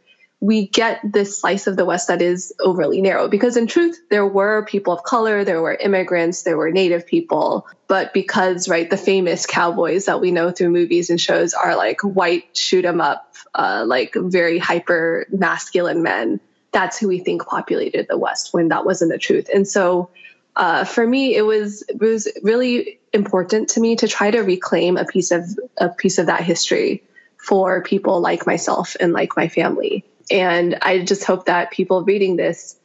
we 0.41 0.67
get 0.67 0.99
this 1.03 1.39
slice 1.39 1.67
of 1.67 1.77
the 1.77 1.85
West 1.85 2.07
that 2.07 2.19
is 2.19 2.51
overly 2.59 2.99
narrow 2.99 3.27
because, 3.27 3.57
in 3.57 3.67
truth, 3.67 4.01
there 4.09 4.25
were 4.25 4.65
people 4.65 4.91
of 4.91 5.03
color, 5.03 5.43
there 5.43 5.61
were 5.61 5.75
immigrants, 5.75 6.41
there 6.41 6.57
were 6.57 6.71
native 6.71 7.05
people. 7.05 7.67
But 7.87 8.11
because, 8.11 8.67
right, 8.67 8.89
the 8.89 8.97
famous 8.97 9.45
cowboys 9.45 10.05
that 10.05 10.19
we 10.19 10.31
know 10.31 10.49
through 10.49 10.71
movies 10.71 11.11
and 11.11 11.21
shows 11.21 11.53
are 11.53 11.75
like 11.75 12.01
white, 12.01 12.57
shoot 12.57 12.85
'em 12.85 12.99
up, 12.99 13.35
uh, 13.53 13.83
like 13.85 14.15
very 14.15 14.57
hyper 14.57 15.27
masculine 15.29 16.01
men, 16.01 16.39
that's 16.71 16.97
who 16.97 17.07
we 17.07 17.19
think 17.19 17.45
populated 17.45 18.07
the 18.09 18.17
West 18.17 18.51
when 18.51 18.69
that 18.69 18.83
wasn't 18.83 19.11
the 19.11 19.19
truth. 19.19 19.47
And 19.53 19.67
so, 19.67 20.09
uh, 20.55 20.85
for 20.85 21.05
me, 21.05 21.35
it 21.35 21.43
was 21.43 21.83
it 21.87 21.99
was 21.99 22.27
really 22.41 22.99
important 23.13 23.69
to 23.69 23.79
me 23.79 23.95
to 23.97 24.07
try 24.07 24.31
to 24.31 24.39
reclaim 24.39 24.97
a 24.97 25.05
piece 25.05 25.29
of 25.29 25.43
a 25.77 25.89
piece 25.89 26.17
of 26.17 26.25
that 26.25 26.41
history 26.41 27.03
for 27.37 27.83
people 27.83 28.21
like 28.21 28.47
myself 28.47 28.95
and 28.99 29.13
like 29.13 29.37
my 29.37 29.47
family. 29.47 30.03
And 30.29 30.77
I 30.81 31.03
just 31.03 31.23
hope 31.23 31.45
that 31.45 31.71
people 31.71 32.03
reading 32.03 32.35
this 32.35 32.77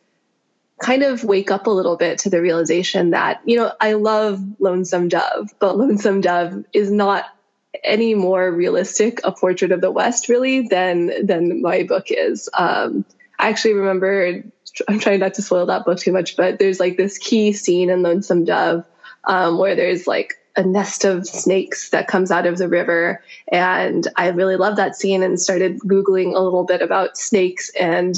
kind 0.81 1.03
of 1.03 1.25
wake 1.25 1.51
up 1.51 1.67
a 1.67 1.71
little 1.71 1.97
bit 1.97 2.19
to 2.21 2.31
the 2.31 2.41
realization 2.41 3.11
that, 3.11 3.41
you 3.45 3.57
know, 3.57 3.73
I 3.81 3.95
love 3.95 4.43
Lonesome 4.59 5.09
Dove, 5.09 5.55
but 5.59 5.77
Lonesome 5.77 6.21
Dove 6.21 6.65
is 6.73 6.91
not 6.91 7.25
any 7.85 8.15
more 8.15 8.51
realistic 8.51 9.21
a 9.25 9.33
portrait 9.33 9.73
of 9.73 9.81
the 9.81 9.91
West 9.91 10.29
really 10.29 10.67
than 10.69 11.27
than 11.27 11.61
my 11.63 11.83
book 11.83 12.07
is. 12.11 12.49
Um, 12.55 13.05
I 13.39 13.49
actually 13.49 13.75
remember 13.75 14.43
I'm 14.89 14.99
trying 14.99 15.21
not 15.21 15.35
to 15.35 15.43
spoil 15.43 15.67
that 15.67 15.85
book 15.85 15.99
too 15.99 16.13
much, 16.13 16.37
but 16.37 16.59
there's 16.59 16.81
like 16.81 16.97
this 16.97 17.19
key 17.19 17.53
scene 17.53 17.91
in 17.91 18.03
Lonesome 18.03 18.45
Dove 18.45 18.85
um, 19.25 19.59
where 19.59 19.77
there's 19.77 20.07
like 20.07 20.35
a 20.57 20.63
nest 20.63 21.05
of 21.05 21.27
snakes 21.27 21.91
that 21.91 22.09
comes 22.09 22.31
out 22.31 22.47
of 22.47 22.59
the 22.59 22.69
river. 22.69 23.23
And 23.53 24.07
I 24.17 24.29
really 24.29 24.57
loved 24.57 24.79
that 24.79 24.97
scene 24.97 25.23
and 25.23 25.41
started 25.41 25.81
Googling 25.81 26.35
a 26.35 26.41
little 26.41 26.65
bit 26.65 26.83
about 26.83 27.19
snakes 27.19 27.71
and 27.79 28.17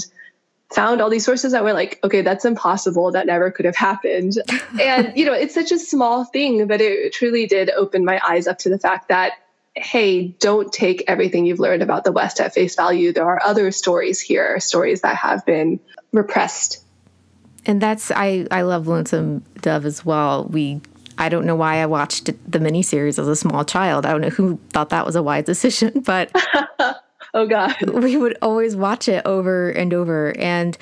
found 0.73 1.01
all 1.01 1.11
these 1.11 1.25
sources 1.25 1.53
that 1.53 1.65
were 1.65 1.73
like, 1.73 1.99
okay, 2.05 2.23
that's 2.23 2.45
impossible. 2.45 3.11
That 3.13 3.27
never 3.27 3.51
could 3.51 3.65
have 3.65 3.77
happened. 3.77 4.35
and, 4.81 5.13
you 5.17 5.25
know, 5.25 5.33
it's 5.33 5.55
such 5.55 5.73
a 5.73 5.79
small 5.79 6.25
thing, 6.25 6.67
but 6.67 6.81
it 6.81 7.13
truly 7.13 7.47
did 7.47 7.71
open 7.71 8.05
my 8.05 8.21
eyes 8.27 8.47
up 8.47 8.59
to 8.59 8.69
the 8.69 8.79
fact 8.79 9.09
that, 9.09 9.33
hey, 9.75 10.29
don't 10.29 10.73
take 10.73 11.05
everything 11.09 11.47
you've 11.47 11.61
learned 11.61 11.83
about 11.83 12.05
the 12.05 12.13
West 12.13 12.41
at 12.41 12.55
face 12.55 12.77
value. 12.77 13.13
There 13.13 13.27
are 13.27 13.43
other 13.43 13.71
stories 13.71 14.21
here, 14.21 14.61
stories 14.61 15.01
that 15.01 15.17
have 15.17 15.45
been 15.47 15.81
repressed. 16.13 16.85
And 17.67 17.81
that's 17.81 18.11
I 18.11 18.47
I 18.51 18.63
love 18.63 18.89
Lonesome 18.89 19.45
Dove 19.61 19.85
as 19.85 20.05
well. 20.05 20.45
We 20.45 20.81
I 21.19 21.29
don't 21.29 21.45
know 21.45 21.57
why 21.57 21.77
I 21.77 21.87
watched 21.87 22.27
the 22.27 22.59
miniseries 22.59 23.19
as 23.19 23.29
a 23.29 23.37
small 23.37 23.65
child. 23.65 24.07
I 24.07 24.13
don't 24.13 24.21
know 24.21 24.31
who 24.31 24.59
thought 24.71 24.91
that 24.91 25.05
was 25.05 25.17
a 25.17 25.23
wise 25.23 25.45
decision, 25.45 26.01
but 26.07 26.31
oh 27.35 27.47
god, 27.47 27.75
we 27.91 28.17
would 28.17 28.39
always 28.41 28.77
watch 28.77 29.09
it 29.09 29.27
over 29.27 29.71
and 29.71 29.93
over, 29.93 30.37
and 30.39 30.79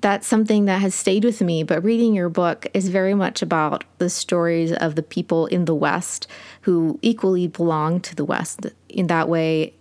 that's 0.00 0.26
something 0.26 0.66
that 0.66 0.80
has 0.82 0.94
stayed 0.94 1.24
with 1.24 1.40
me. 1.40 1.62
But 1.62 1.82
reading 1.82 2.14
your 2.14 2.28
book 2.28 2.66
is 2.74 2.88
very 2.88 3.14
much 3.14 3.40
about 3.40 3.84
the 3.96 4.10
stories 4.10 4.72
of 4.72 4.94
the 4.94 5.02
people 5.02 5.46
in 5.46 5.64
the 5.64 5.74
West 5.74 6.28
who 6.62 6.98
equally 7.02 7.48
belong 7.48 8.00
to 8.02 8.14
the 8.14 8.24
West. 8.24 8.66
In 8.90 9.06
that 9.08 9.28
way, 9.28 9.74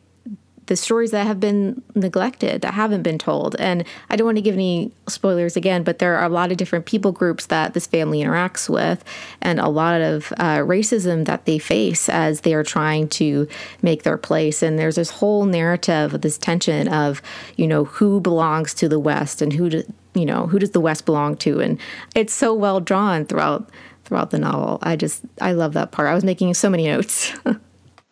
the 0.67 0.75
stories 0.75 1.11
that 1.11 1.25
have 1.25 1.39
been 1.39 1.81
neglected, 1.95 2.61
that 2.61 2.73
haven't 2.73 3.01
been 3.01 3.17
told. 3.17 3.55
And 3.55 3.83
I 4.09 4.15
don't 4.15 4.25
want 4.25 4.37
to 4.37 4.41
give 4.41 4.53
any 4.53 4.91
spoilers 5.07 5.57
again, 5.57 5.83
but 5.83 5.99
there 5.99 6.15
are 6.15 6.25
a 6.25 6.29
lot 6.29 6.51
of 6.51 6.57
different 6.57 6.85
people 6.85 7.11
groups 7.11 7.47
that 7.47 7.73
this 7.73 7.87
family 7.87 8.21
interacts 8.21 8.69
with, 8.69 9.03
and 9.41 9.59
a 9.59 9.69
lot 9.69 10.01
of 10.01 10.31
uh, 10.37 10.59
racism 10.59 11.25
that 11.25 11.45
they 11.45 11.57
face 11.57 12.09
as 12.09 12.41
they 12.41 12.53
are 12.53 12.63
trying 12.63 13.07
to 13.09 13.47
make 13.81 14.03
their 14.03 14.17
place. 14.17 14.61
And 14.61 14.77
there's 14.77 14.95
this 14.95 15.09
whole 15.09 15.45
narrative, 15.45 16.13
of 16.13 16.21
this 16.21 16.37
tension 16.37 16.87
of, 16.87 17.21
you 17.55 17.67
know, 17.67 17.85
who 17.85 18.19
belongs 18.19 18.73
to 18.75 18.89
the 18.89 18.99
West 18.99 19.41
and 19.41 19.53
who, 19.53 19.69
do, 19.69 19.83
you 20.13 20.25
know, 20.25 20.47
who 20.47 20.59
does 20.59 20.71
the 20.71 20.79
West 20.79 21.05
belong 21.05 21.37
to? 21.37 21.59
And 21.59 21.79
it's 22.15 22.33
so 22.33 22.53
well 22.53 22.79
drawn 22.79 23.25
throughout 23.25 23.69
throughout 24.03 24.31
the 24.31 24.39
novel. 24.39 24.79
I 24.81 24.95
just 24.95 25.23
I 25.41 25.51
love 25.51 25.73
that 25.73 25.91
part. 25.91 26.07
I 26.07 26.13
was 26.13 26.23
making 26.23 26.53
so 26.53 26.69
many 26.69 26.87
notes. 26.87 27.33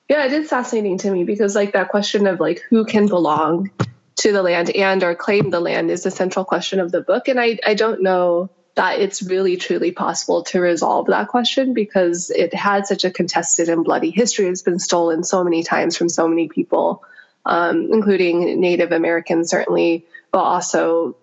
yeah, 0.10 0.26
it 0.26 0.34
is 0.34 0.50
fascinating 0.50 0.98
to 1.00 1.12
me 1.12 1.24
because 1.24 1.56
like 1.56 1.74
that 1.74 1.90
question 1.90 2.28
of 2.28 2.40
like 2.40 2.62
who 2.70 2.86
can 2.86 3.08
belong 3.08 3.72
to 4.18 4.32
the 4.32 4.44
land 4.44 4.70
and 4.70 5.04
or 5.04 5.16
claim 5.16 5.50
the 5.50 5.60
land 5.60 5.92
is 5.92 6.04
the 6.04 6.12
central 6.12 6.46
question 6.46 6.80
of 6.80 6.92
the 6.92 7.02
book. 7.02 7.28
And 7.28 7.40
I, 7.40 7.60
I 7.66 7.74
don't 7.74 8.02
know 8.02 8.50
that 8.76 9.00
it's 9.00 9.24
really 9.24 9.58
truly 9.58 9.92
possible 9.92 10.44
to 10.44 10.60
resolve 10.60 11.08
that 11.08 11.30
question 11.30 11.74
because 11.74 12.30
it 12.30 12.54
had 12.54 12.86
such 12.86 13.04
a 13.04 13.12
contested 13.12 13.70
and 13.70 13.84
bloody 13.84 14.12
history. 14.12 14.48
It's 14.48 14.62
been 14.62 14.80
stolen 14.80 15.24
so 15.24 15.44
many 15.44 15.64
times 15.64 15.98
from 15.98 16.10
so 16.10 16.28
many 16.28 16.50
people, 16.50 17.04
um, 17.46 17.90
including 17.92 18.60
Native 18.60 18.92
Americans, 18.92 19.50
certainly, 19.50 20.06
but 20.32 20.44
also 20.44 21.16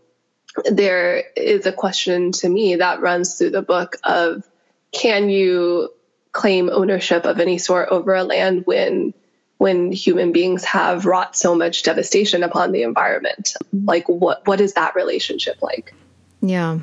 there 0.70 1.24
is 1.36 1.66
a 1.66 1.72
question 1.72 2.32
to 2.32 2.48
me 2.48 2.76
that 2.76 3.00
runs 3.00 3.36
through 3.36 3.50
the 3.50 3.62
book 3.62 3.96
of 4.02 4.48
can 4.90 5.30
you 5.30 5.90
claim 6.32 6.70
ownership 6.70 7.24
of 7.24 7.38
any 7.38 7.58
sort 7.58 7.90
over 7.90 8.14
a 8.14 8.24
land 8.24 8.62
when 8.66 9.14
when 9.58 9.92
human 9.92 10.32
beings 10.32 10.64
have 10.64 11.06
wrought 11.06 11.36
so 11.36 11.54
much 11.54 11.84
devastation 11.84 12.42
upon 12.42 12.72
the 12.72 12.82
environment. 12.82 13.54
Mm-hmm. 13.64 13.86
Like 13.86 14.08
what 14.08 14.46
what 14.46 14.60
is 14.60 14.74
that 14.74 14.96
relationship 14.96 15.62
like? 15.62 15.94
Yeah. 16.40 16.80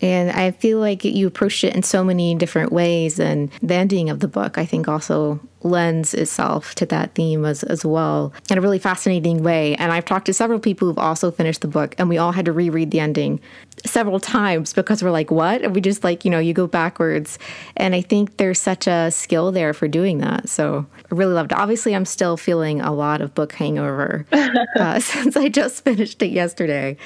And 0.00 0.30
I 0.30 0.52
feel 0.52 0.78
like 0.78 1.04
you 1.04 1.26
approached 1.26 1.64
it 1.64 1.74
in 1.74 1.82
so 1.82 2.02
many 2.02 2.34
different 2.34 2.72
ways. 2.72 3.18
And 3.18 3.50
the 3.60 3.74
ending 3.74 4.08
of 4.08 4.20
the 4.20 4.28
book, 4.28 4.56
I 4.56 4.64
think, 4.64 4.88
also 4.88 5.40
lends 5.62 6.14
itself 6.14 6.74
to 6.76 6.86
that 6.86 7.14
theme 7.14 7.44
as, 7.44 7.62
as 7.64 7.84
well 7.84 8.32
in 8.50 8.58
a 8.58 8.60
really 8.60 8.78
fascinating 8.78 9.42
way. 9.42 9.74
And 9.76 9.92
I've 9.92 10.04
talked 10.04 10.26
to 10.26 10.32
several 10.32 10.58
people 10.58 10.88
who've 10.88 10.98
also 10.98 11.30
finished 11.30 11.60
the 11.60 11.68
book, 11.68 11.94
and 11.98 12.08
we 12.08 12.18
all 12.18 12.32
had 12.32 12.44
to 12.46 12.52
reread 12.52 12.90
the 12.90 13.00
ending 13.00 13.40
several 13.86 14.20
times 14.20 14.72
because 14.72 15.02
we're 15.02 15.10
like, 15.10 15.30
what? 15.30 15.62
And 15.62 15.74
we 15.74 15.80
just 15.80 16.04
like, 16.04 16.24
you 16.24 16.30
know, 16.30 16.38
you 16.38 16.52
go 16.52 16.66
backwards. 16.66 17.38
And 17.76 17.94
I 17.94 18.00
think 18.00 18.36
there's 18.36 18.60
such 18.60 18.86
a 18.86 19.10
skill 19.10 19.52
there 19.52 19.72
for 19.72 19.88
doing 19.88 20.18
that. 20.18 20.48
So 20.48 20.86
I 20.96 21.14
really 21.14 21.34
loved 21.34 21.52
it. 21.52 21.58
Obviously, 21.58 21.94
I'm 21.94 22.04
still 22.04 22.36
feeling 22.36 22.80
a 22.80 22.92
lot 22.92 23.20
of 23.20 23.34
book 23.34 23.52
hangover 23.52 24.26
uh, 24.76 25.00
since 25.00 25.36
I 25.36 25.48
just 25.48 25.84
finished 25.84 26.22
it 26.22 26.30
yesterday 26.30 26.96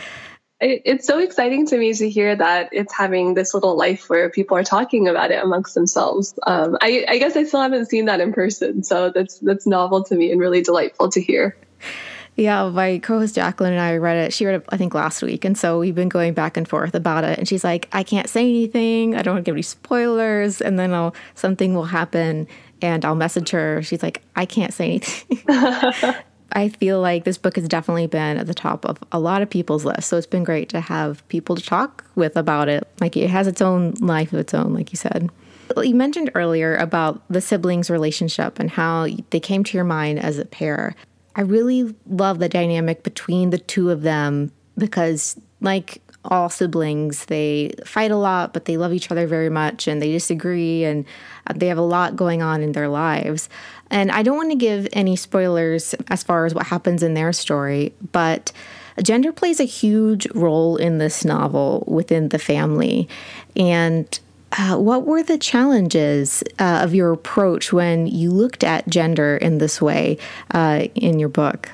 it's 0.61 1.07
so 1.07 1.19
exciting 1.19 1.67
to 1.67 1.77
me 1.77 1.93
to 1.95 2.09
hear 2.09 2.35
that 2.35 2.69
it's 2.73 2.93
having 2.93 3.35
this 3.35 3.55
little 3.55 3.77
life 3.77 4.09
where 4.09 4.31
people 4.31 4.57
are 4.57 4.65
talking 4.65 5.09
about 5.09 5.31
it 5.31 5.43
amongst 5.43 5.75
themselves. 5.75 6.35
Um, 6.47 6.79
I, 6.81 7.05
I, 7.09 7.19
guess 7.19 7.37
I 7.37 7.45
still 7.45 7.61
haven't 7.61 7.87
seen 7.87 8.07
that 8.07 8.21
in 8.21 8.33
person, 8.33 8.83
so 8.83 9.11
that's 9.11 9.39
that's 9.41 9.67
novel 9.67 10.05
to 10.05 10.15
me 10.15 10.31
and 10.31 10.41
really 10.41 10.63
delightful 10.63 11.11
to 11.11 11.21
hear. 11.21 11.57
Yeah, 12.37 12.69
my 12.69 12.99
co-host 12.99 13.37
Jacqueline 13.37 13.73
and 13.73 13.81
I 13.81 13.97
read 13.97 14.17
it. 14.17 14.33
She 14.33 14.45
read 14.45 14.57
it, 14.57 14.65
I 14.69 14.77
think, 14.77 14.95
last 14.95 15.23
week, 15.23 15.45
and 15.45 15.57
so 15.57 15.79
we've 15.79 15.95
been 15.95 16.09
going 16.09 16.35
back 16.35 16.57
and 16.57 16.67
forth 16.67 16.95
about 16.95 17.25
it. 17.25 17.39
And 17.39 17.47
she's 17.47 17.63
like, 17.63 17.89
"I 17.93 18.03
can't 18.03 18.29
say 18.29 18.43
anything. 18.49 19.15
I 19.15 19.23
don't 19.23 19.35
want 19.35 19.45
to 19.45 19.49
give 19.49 19.55
any 19.55 19.63
spoilers." 19.63 20.61
And 20.61 20.79
then 20.79 20.93
I'll 20.93 21.15
something 21.35 21.75
will 21.75 21.85
happen, 21.85 22.49
and 22.83 23.05
I'll 23.05 23.15
message 23.15 23.51
her. 23.51 23.83
She's 23.83 24.03
like, 24.03 24.23
"I 24.35 24.47
can't 24.47 24.73
say 24.73 24.87
anything." 24.87 26.15
I 26.55 26.69
feel 26.69 27.01
like 27.01 27.25
this 27.25 27.37
book 27.37 27.57
has 27.57 27.67
definitely 27.67 28.07
been 28.07 28.37
at 28.37 28.47
the 28.47 28.55
top 28.55 28.85
of 28.85 28.99
a 29.11 29.19
lot 29.19 29.43
of 29.43 29.51
people's 29.51 29.85
lists. 29.85 30.07
So 30.07 30.17
it's 30.17 30.27
been 30.27 30.45
great 30.45 30.69
to 30.69 30.81
have 30.81 31.27
people 31.29 31.57
to 31.57 31.63
talk 31.63 32.05
with 32.15 32.37
about 32.37 32.69
it. 32.69 32.87
Like 33.01 33.17
it 33.17 33.29
has 33.29 33.47
its 33.47 33.61
own 33.61 33.95
life 34.01 34.33
of 34.33 34.39
its 34.39 34.55
own, 34.55 34.73
like 34.73 34.93
you 34.93 34.97
said. 34.97 35.31
You 35.77 35.95
mentioned 35.95 36.31
earlier 36.35 36.77
about 36.77 37.23
the 37.29 37.41
siblings' 37.41 37.91
relationship 37.91 38.61
and 38.61 38.71
how 38.71 39.09
they 39.31 39.41
came 39.41 39.65
to 39.65 39.77
your 39.77 39.85
mind 39.85 40.21
as 40.21 40.39
a 40.39 40.45
pair. 40.45 40.95
I 41.35 41.41
really 41.41 41.95
love 42.07 42.39
the 42.39 42.49
dynamic 42.49 43.03
between 43.03 43.51
the 43.51 43.59
two 43.59 43.91
of 43.91 44.03
them 44.03 44.53
because, 44.79 45.41
like 45.61 46.01
all 46.27 46.49
siblings, 46.49 47.27
they 47.27 47.73
fight 47.85 48.11
a 48.11 48.17
lot, 48.17 48.53
but 48.53 48.65
they 48.67 48.77
love 48.77 48.93
each 48.93 49.11
other 49.11 49.27
very 49.27 49.51
much 49.51 49.89
and 49.89 50.01
they 50.01 50.13
disagree 50.13 50.85
and 50.85 51.05
they 51.55 51.67
have 51.67 51.79
a 51.79 51.83
lot 51.83 52.17
going 52.17 52.41
on 52.41 52.63
in 52.63 52.73
their 52.73 52.89
lives. 52.89 53.49
And 53.95 54.11
I 54.11 54.25
don't 54.25 54.37
want 54.37 54.51
to 54.51 54.57
give 54.57 54.89
any 54.93 55.15
spoilers 55.15 55.95
as 56.09 56.25
far 56.25 56.47
as 56.47 56.55
what 56.55 56.67
happens 56.67 57.01
in 57.05 57.15
their 57.15 57.33
story, 57.33 57.95
but 58.11 58.51
gender 59.01 59.33
plays 59.33 59.61
a 59.61 59.65
huge 59.65 60.27
role 60.35 60.77
in 60.77 60.99
this 60.99 61.25
novel 61.25 61.85
within 61.87 62.31
the 62.31 62.41
family. 62.41 63.09
And 63.55 64.19
uh, 64.59 64.79
what 64.79 65.07
were 65.07 65.23
the 65.23 65.39
challenges 65.39 66.43
uh, 66.59 66.81
of 66.83 66.93
your 66.93 67.13
approach 67.13 67.73
when 67.73 68.09
you 68.09 68.33
looked 68.33 68.65
at 68.65 68.89
gender 68.89 69.37
in 69.37 69.59
this 69.59 69.81
way 69.81 70.19
uh, 70.51 70.87
in 70.97 71.21
your 71.21 71.29
book? 71.29 71.71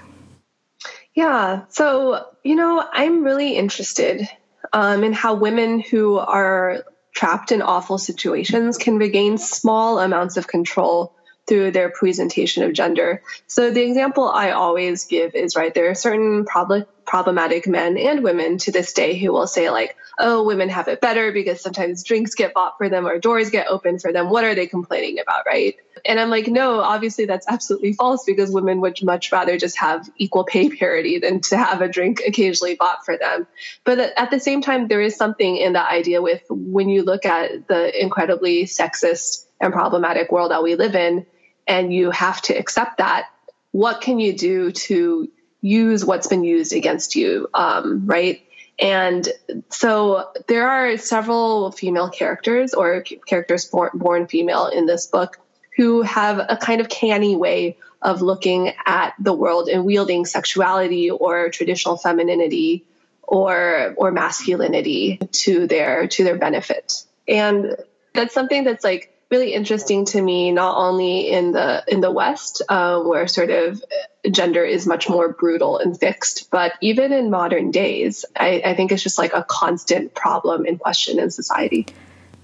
Yeah, 1.15 1.63
so, 1.71 2.27
you 2.45 2.55
know, 2.55 2.87
I'm 2.93 3.25
really 3.25 3.57
interested 3.57 4.29
um, 4.75 5.05
in 5.05 5.15
how 5.15 5.35
women 5.35 5.81
who 5.81 6.19
are 6.19 6.85
trapped 7.15 7.51
in 7.51 7.63
awful 7.63 7.97
situations 7.97 8.77
can 8.77 8.99
regain 8.99 9.39
small 9.39 9.99
amounts 9.99 10.37
of 10.37 10.47
control 10.47 11.15
through 11.51 11.73
their 11.73 11.91
presentation 11.91 12.63
of 12.63 12.73
gender. 12.73 13.23
So 13.49 13.73
the 13.73 13.83
example 13.83 14.29
I 14.29 14.53
always 14.53 15.05
give 15.07 15.35
is 15.35 15.57
right 15.57 15.75
there 15.75 15.91
are 15.91 15.97
certain 15.97 16.45
prob- 16.45 16.87
problematic 17.05 17.67
men 17.67 17.99
and 17.99 18.23
women 18.23 18.57
to 18.59 18.71
this 18.71 18.93
day 18.93 19.19
who 19.19 19.33
will 19.33 19.49
say 19.49 19.69
like, 19.69 19.97
"Oh, 20.17 20.45
women 20.45 20.69
have 20.69 20.87
it 20.87 21.01
better 21.01 21.33
because 21.33 21.61
sometimes 21.61 22.05
drinks 22.05 22.37
get 22.37 22.55
bought 22.55 22.79
for 22.79 22.89
them 22.89 23.05
or 23.05 23.19
doors 23.19 23.51
get 23.51 23.67
opened 23.67 24.01
for 24.01 24.13
them. 24.13 24.31
What 24.31 24.45
are 24.45 24.55
they 24.55 24.69
complaining 24.69 25.19
about, 25.19 25.45
right?" 25.45 25.75
And 26.05 26.21
I'm 26.21 26.31
like, 26.31 26.47
"No, 26.47 26.79
obviously 26.79 27.25
that's 27.25 27.49
absolutely 27.49 27.95
false 27.95 28.23
because 28.25 28.53
women 28.53 28.81
would 28.81 29.03
much 29.03 29.33
rather 29.33 29.59
just 29.59 29.77
have 29.79 30.09
equal 30.19 30.45
pay 30.45 30.71
parity 30.71 31.19
than 31.19 31.41
to 31.41 31.57
have 31.57 31.83
a 31.83 31.89
drink 31.89 32.23
occasionally 32.25 32.77
bought 32.77 33.05
for 33.05 33.17
them." 33.17 33.49
But 33.85 33.99
at 33.99 34.31
the 34.31 34.39
same 34.39 34.63
time 34.63 34.87
there 34.87 35.01
is 35.01 35.17
something 35.17 35.57
in 35.57 35.73
the 35.73 35.83
idea 35.85 36.23
with 36.23 36.43
when 36.49 36.89
you 36.89 37.03
look 37.03 37.27
at 37.27 37.67
the 37.67 38.01
incredibly 38.01 38.67
sexist 38.67 39.47
and 39.61 39.73
problematic 39.73 40.33
world 40.33 40.51
that 40.51 40.63
we 40.63 40.75
live 40.75 40.95
in, 40.95 41.27
and 41.71 41.95
you 41.95 42.11
have 42.11 42.43
to 42.43 42.53
accept 42.53 42.99
that, 42.99 43.27
what 43.71 44.01
can 44.01 44.19
you 44.19 44.33
do 44.33 44.73
to 44.73 45.31
use 45.63 46.05
what's 46.05 46.27
been 46.27 46.43
used 46.43 46.73
against 46.73 47.15
you, 47.15 47.49
um, 47.55 48.07
right? 48.07 48.43
And 48.81 49.29
so 49.69 50.33
there 50.49 50.69
are 50.69 50.97
several 50.97 51.71
female 51.71 52.11
characters 52.11 52.75
or 52.75 53.05
characters 53.25 53.67
born, 53.67 53.91
born 53.95 54.27
female 54.27 54.67
in 54.67 54.87
this 54.87 55.07
book 55.07 55.39
who 55.77 56.03
have 56.03 56.41
a 56.41 56.57
kind 56.57 56.81
of 56.81 56.89
canny 56.89 57.37
way 57.37 57.77
of 58.03 58.21
looking 58.21 58.73
at 58.85 59.15
the 59.21 59.33
world 59.33 59.69
and 59.69 59.85
wielding 59.85 60.27
sexuality 60.27 61.09
or 61.11 61.51
traditional 61.51 61.97
femininity 61.97 62.85
or 63.23 63.95
or 63.97 64.11
masculinity 64.11 65.21
to 65.31 65.69
their 65.69 66.09
to 66.09 66.25
their 66.25 66.37
benefit. 66.37 67.05
And 67.29 67.77
that's 68.13 68.35
something 68.35 68.65
that's 68.65 68.83
like 68.83 69.15
really 69.31 69.55
interesting 69.55 70.05
to 70.07 70.21
me, 70.21 70.51
not 70.51 70.77
only 70.77 71.31
in 71.31 71.53
the 71.53 71.85
in 71.87 72.01
the 72.01 72.11
West, 72.11 72.63
uh, 72.69 73.01
where 73.01 73.27
sort 73.29 73.51
of 73.51 73.83
gender 74.31 74.65
is 74.65 74.87
much 74.87 75.09
more 75.09 75.33
brutal 75.33 75.79
and 75.79 75.99
fixed, 75.99 76.51
but 76.51 76.73
even 76.81 77.13
in 77.13 77.31
modern 77.31 77.71
days, 77.71 78.25
I, 78.37 78.63
I 78.65 78.75
think 78.75 78.93
it's 78.93 79.03
just 79.03 79.19
like 79.19 79.33
a 79.33 79.45
constant 79.45 80.15
problem 80.15 80.67
and 80.67 80.79
question 80.79 81.19
in 81.19 81.31
society. 81.31 81.87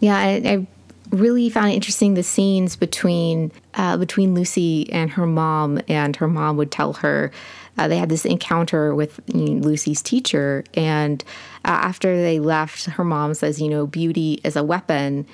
Yeah, 0.00 0.16
I, 0.16 0.42
I 0.44 0.66
really 1.10 1.50
found 1.50 1.70
it 1.70 1.74
interesting 1.74 2.14
the 2.14 2.22
scenes 2.22 2.76
between 2.76 3.52
uh, 3.74 3.96
between 3.96 4.34
Lucy 4.34 4.90
and 4.92 5.10
her 5.10 5.26
mom, 5.26 5.80
and 5.88 6.14
her 6.16 6.28
mom 6.28 6.56
would 6.56 6.70
tell 6.70 6.94
her. 6.94 7.32
Uh, 7.78 7.88
they 7.88 7.98
had 7.98 8.08
this 8.08 8.24
encounter 8.24 8.94
with 8.94 9.20
you 9.26 9.50
know, 9.50 9.66
Lucy's 9.66 10.00
teacher, 10.00 10.64
and 10.72 11.22
uh, 11.62 11.68
after 11.68 12.16
they 12.16 12.40
left, 12.40 12.86
her 12.86 13.04
mom 13.04 13.34
says, 13.34 13.60
"You 13.60 13.68
know, 13.68 13.86
beauty 13.86 14.40
is 14.44 14.56
a 14.56 14.64
weapon, 14.64 15.26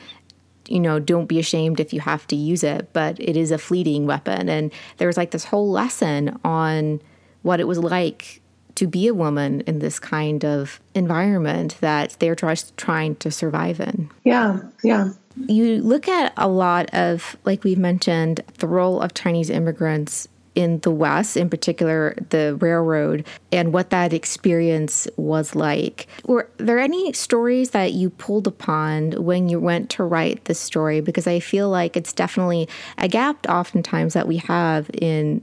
you 0.68 0.80
know, 0.80 0.98
don't 0.98 1.26
be 1.26 1.38
ashamed 1.38 1.80
if 1.80 1.92
you 1.92 2.00
have 2.00 2.26
to 2.28 2.36
use 2.36 2.62
it, 2.62 2.92
but 2.92 3.18
it 3.20 3.36
is 3.36 3.50
a 3.50 3.58
fleeting 3.58 4.06
weapon. 4.06 4.48
And 4.48 4.72
there 4.98 5.06
was 5.06 5.16
like 5.16 5.30
this 5.30 5.44
whole 5.46 5.70
lesson 5.70 6.38
on 6.44 7.00
what 7.42 7.60
it 7.60 7.66
was 7.66 7.78
like 7.78 8.40
to 8.76 8.86
be 8.86 9.06
a 9.06 9.14
woman 9.14 9.60
in 9.62 9.80
this 9.80 9.98
kind 9.98 10.44
of 10.44 10.80
environment 10.94 11.76
that 11.80 12.16
they're 12.18 12.34
just 12.34 12.76
trying 12.76 13.16
to 13.16 13.30
survive 13.30 13.80
in. 13.80 14.10
Yeah, 14.24 14.60
yeah. 14.82 15.10
You 15.46 15.82
look 15.82 16.08
at 16.08 16.32
a 16.36 16.48
lot 16.48 16.92
of, 16.94 17.36
like 17.44 17.64
we've 17.64 17.78
mentioned, 17.78 18.40
the 18.58 18.66
role 18.66 19.00
of 19.00 19.14
Chinese 19.14 19.50
immigrants 19.50 20.28
in 20.54 20.80
the 20.80 20.90
West, 20.90 21.36
in 21.36 21.48
particular 21.48 22.14
the 22.30 22.56
railroad, 22.60 23.24
and 23.50 23.72
what 23.72 23.90
that 23.90 24.12
experience 24.12 25.08
was 25.16 25.54
like. 25.54 26.06
Were 26.24 26.48
there 26.58 26.78
any 26.78 27.12
stories 27.12 27.70
that 27.70 27.92
you 27.92 28.10
pulled 28.10 28.46
upon 28.46 29.12
when 29.12 29.48
you 29.48 29.58
went 29.58 29.90
to 29.90 30.04
write 30.04 30.44
this 30.44 30.58
story? 30.58 31.00
Because 31.00 31.26
I 31.26 31.40
feel 31.40 31.68
like 31.68 31.96
it's 31.96 32.12
definitely 32.12 32.68
a 32.98 33.08
gap 33.08 33.48
oftentimes 33.48 34.14
that 34.14 34.28
we 34.28 34.38
have 34.38 34.90
in 34.94 35.42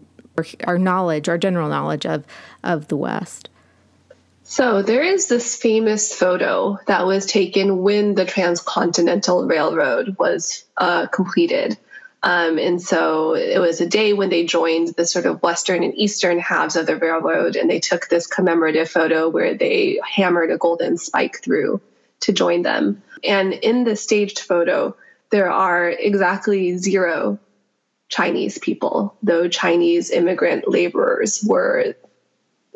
our 0.65 0.77
knowledge, 0.77 1.27
our 1.27 1.37
general 1.37 1.69
knowledge 1.69 2.05
of, 2.05 2.25
of 2.63 2.87
the 2.87 2.97
West. 2.97 3.49
So 4.43 4.81
there 4.81 5.03
is 5.03 5.27
this 5.27 5.55
famous 5.55 6.11
photo 6.15 6.79
that 6.87 7.05
was 7.05 7.27
taken 7.27 7.83
when 7.83 8.15
the 8.15 8.25
Transcontinental 8.25 9.45
Railroad 9.45 10.15
was 10.17 10.63
uh, 10.75 11.05
completed. 11.05 11.77
Um, 12.21 12.57
and 12.59 12.81
so 12.81 13.33
it 13.33 13.59
was 13.59 13.79
a 13.79 13.87
day 13.87 14.13
when 14.13 14.29
they 14.29 14.45
joined 14.45 14.89
the 14.89 15.05
sort 15.05 15.25
of 15.25 15.41
western 15.41 15.83
and 15.83 15.95
eastern 15.95 16.39
halves 16.39 16.75
of 16.75 16.85
the 16.85 16.97
railroad, 16.97 17.55
and 17.55 17.69
they 17.69 17.79
took 17.79 18.07
this 18.07 18.27
commemorative 18.27 18.89
photo 18.89 19.29
where 19.29 19.53
they 19.55 19.99
hammered 20.03 20.51
a 20.51 20.57
golden 20.57 20.97
spike 20.97 21.41
through 21.41 21.81
to 22.21 22.33
join 22.33 22.61
them. 22.61 23.01
And 23.23 23.53
in 23.53 23.85
the 23.85 23.95
staged 23.95 24.39
photo, 24.39 24.95
there 25.29 25.49
are 25.49 25.89
exactly 25.89 26.77
zero 26.77 27.39
Chinese 28.09 28.57
people, 28.57 29.15
though 29.21 29.47
Chinese 29.47 30.09
immigrant 30.11 30.67
laborers 30.67 31.43
were 31.45 31.95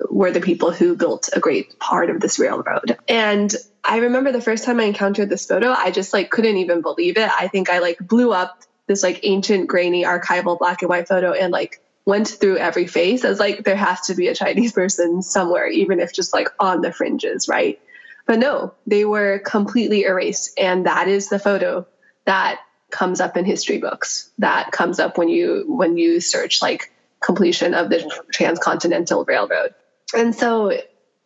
were 0.10 0.32
the 0.32 0.42
people 0.42 0.72
who 0.72 0.96
built 0.96 1.30
a 1.34 1.40
great 1.40 1.78
part 1.80 2.10
of 2.10 2.20
this 2.20 2.40
railroad. 2.40 2.98
And 3.08 3.54
I 3.84 3.98
remember 3.98 4.32
the 4.32 4.42
first 4.42 4.64
time 4.64 4.80
I 4.80 4.84
encountered 4.84 5.30
this 5.30 5.46
photo, 5.46 5.70
I 5.72 5.92
just 5.92 6.14
like 6.14 6.30
couldn't 6.30 6.58
even 6.58 6.82
believe 6.82 7.18
it. 7.18 7.30
I 7.30 7.48
think 7.48 7.70
I 7.70 7.80
like 7.80 8.00
blew 8.00 8.32
up 8.32 8.64
this 8.88 9.04
like 9.04 9.20
ancient 9.24 9.68
grainy 9.68 10.04
archival 10.04 10.58
black 10.58 10.82
and 10.82 10.90
white 10.90 11.08
photo 11.08 11.32
and 11.32 11.52
like 11.52 11.82
went 12.06 12.28
through 12.28 12.58
every 12.58 12.86
face 12.86 13.24
as 13.24 13.40
like 13.40 13.64
there 13.64 13.76
has 13.76 14.02
to 14.02 14.16
be 14.16 14.28
a 14.28 14.36
Chinese 14.36 14.72
person 14.74 15.22
somewhere, 15.22 15.68
even 15.68 16.00
if 16.00 16.14
just 16.14 16.34
like 16.34 16.50
on 16.60 16.82
the 16.82 16.92
fringes, 16.92 17.48
right? 17.48 17.80
But 18.26 18.40
no, 18.40 18.74
they 18.88 19.06
were 19.06 19.40
completely 19.40 20.04
erased. 20.04 20.58
And 20.58 20.86
that 20.86 21.08
is 21.08 21.30
the 21.30 21.40
photo 21.40 21.86
that 22.26 22.60
comes 22.90 23.20
up 23.20 23.36
in 23.36 23.44
history 23.44 23.80
books. 23.80 24.32
That 24.38 24.72
comes 24.72 25.00
up 25.00 25.18
when 25.18 25.30
you 25.30 25.66
when 25.68 25.98
you 25.98 26.20
search 26.22 26.62
like 26.62 26.92
completion 27.20 27.74
of 27.74 27.90
the 27.90 28.10
transcontinental 28.32 29.26
railroad. 29.26 29.74
And 30.16 30.36
so 30.36 30.78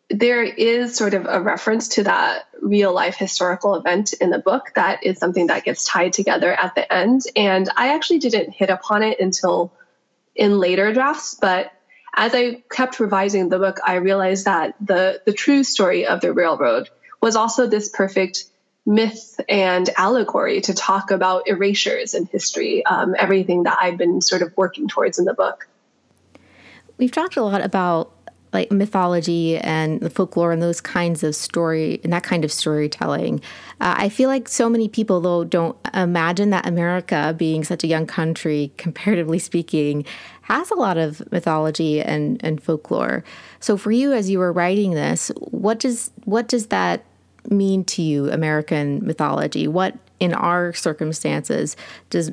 there 0.10 0.44
is 0.44 0.96
sort 0.96 1.14
of 1.14 1.26
a 1.28 1.42
reference 1.42 1.90
to 1.90 2.04
that 2.04 2.48
real 2.62 2.94
life 2.94 3.16
historical 3.16 3.76
event 3.76 4.14
in 4.14 4.30
the 4.30 4.40
book 4.40 4.72
that 4.76 5.04
is 5.04 5.18
something 5.20 5.48
that 5.48 5.66
gets 5.66 5.86
tied 5.86 6.14
together 6.14 6.54
at 6.54 6.76
the 6.76 6.92
end. 6.94 7.24
And 7.36 7.70
I 7.76 7.94
actually 7.94 8.20
didn't 8.20 8.52
hit 8.52 8.70
upon 8.70 9.04
it 9.04 9.20
until 9.20 9.74
in 10.36 10.60
later 10.60 10.94
drafts, 10.94 11.36
but 11.36 11.72
as 12.16 12.34
I 12.34 12.64
kept 12.72 13.00
revising 13.00 13.50
the 13.50 13.60
book, 13.60 13.80
I 13.86 13.96
realized 13.96 14.46
that 14.46 14.76
the, 14.80 15.22
the 15.26 15.34
true 15.34 15.64
story 15.64 16.08
of 16.08 16.22
the 16.22 16.34
railroad 16.34 16.90
was 17.22 17.36
also 17.36 17.68
this 17.68 17.90
perfect 17.90 18.46
myth 18.86 19.40
and 19.50 19.90
allegory 19.98 20.62
to 20.62 20.74
talk 20.74 21.12
about 21.12 21.48
erasures 21.48 22.14
in 22.14 22.26
history, 22.26 22.86
um, 22.86 23.14
everything 23.20 23.64
that 23.64 23.78
I've 23.82 23.98
been 23.98 24.22
sort 24.22 24.42
of 24.42 24.56
working 24.56 24.88
towards 24.88 25.20
in 25.20 25.26
the 25.26 25.34
book. 25.34 25.68
We've 26.98 27.12
talked 27.12 27.36
a 27.36 27.44
lot 27.44 27.64
about 27.64 28.17
like 28.54 28.72
mythology 28.72 29.58
and 29.58 30.00
the 30.00 30.10
folklore 30.10 30.52
and 30.52 30.62
those 30.62 30.80
kinds 30.80 31.24
of 31.24 31.36
story 31.36 32.00
and 32.04 32.14
that 32.14 32.24
kind 32.24 32.46
of 32.46 32.52
storytelling. 32.52 33.42
Uh, 33.82 33.96
I 33.98 34.10
feel 34.10 34.30
like 34.30 34.48
so 34.48 34.70
many 34.70 34.88
people, 34.88 35.20
though, 35.20 35.44
don't 35.44 35.78
imagine 35.94 36.50
that 36.52 36.66
America, 36.66 37.36
being 37.38 37.64
such 37.64 37.84
a 37.84 37.88
young 37.88 38.06
country, 38.06 38.72
comparatively 38.78 39.40
speaking, 39.40 40.06
has 40.44 40.72
a 40.72 40.76
lot 40.76 40.98
of 40.98 41.30
mythology 41.32 42.02
and, 42.02 42.44
and 42.44 42.64
folklore. 42.64 43.24
So, 43.60 43.76
for 43.76 43.92
you, 43.92 44.14
as 44.14 44.30
you 44.30 44.40
were 44.40 44.54
writing 44.54 44.92
this, 44.92 45.30
what 45.40 45.80
does 45.80 46.12
what 46.24 46.48
does 46.48 46.68
that 46.68 47.04
mean 47.50 47.84
to 47.86 48.02
you, 48.02 48.32
American 48.32 49.06
mythology? 49.06 49.68
What, 49.68 49.98
in 50.20 50.34
our 50.34 50.74
circumstances, 50.74 51.76
does 52.10 52.32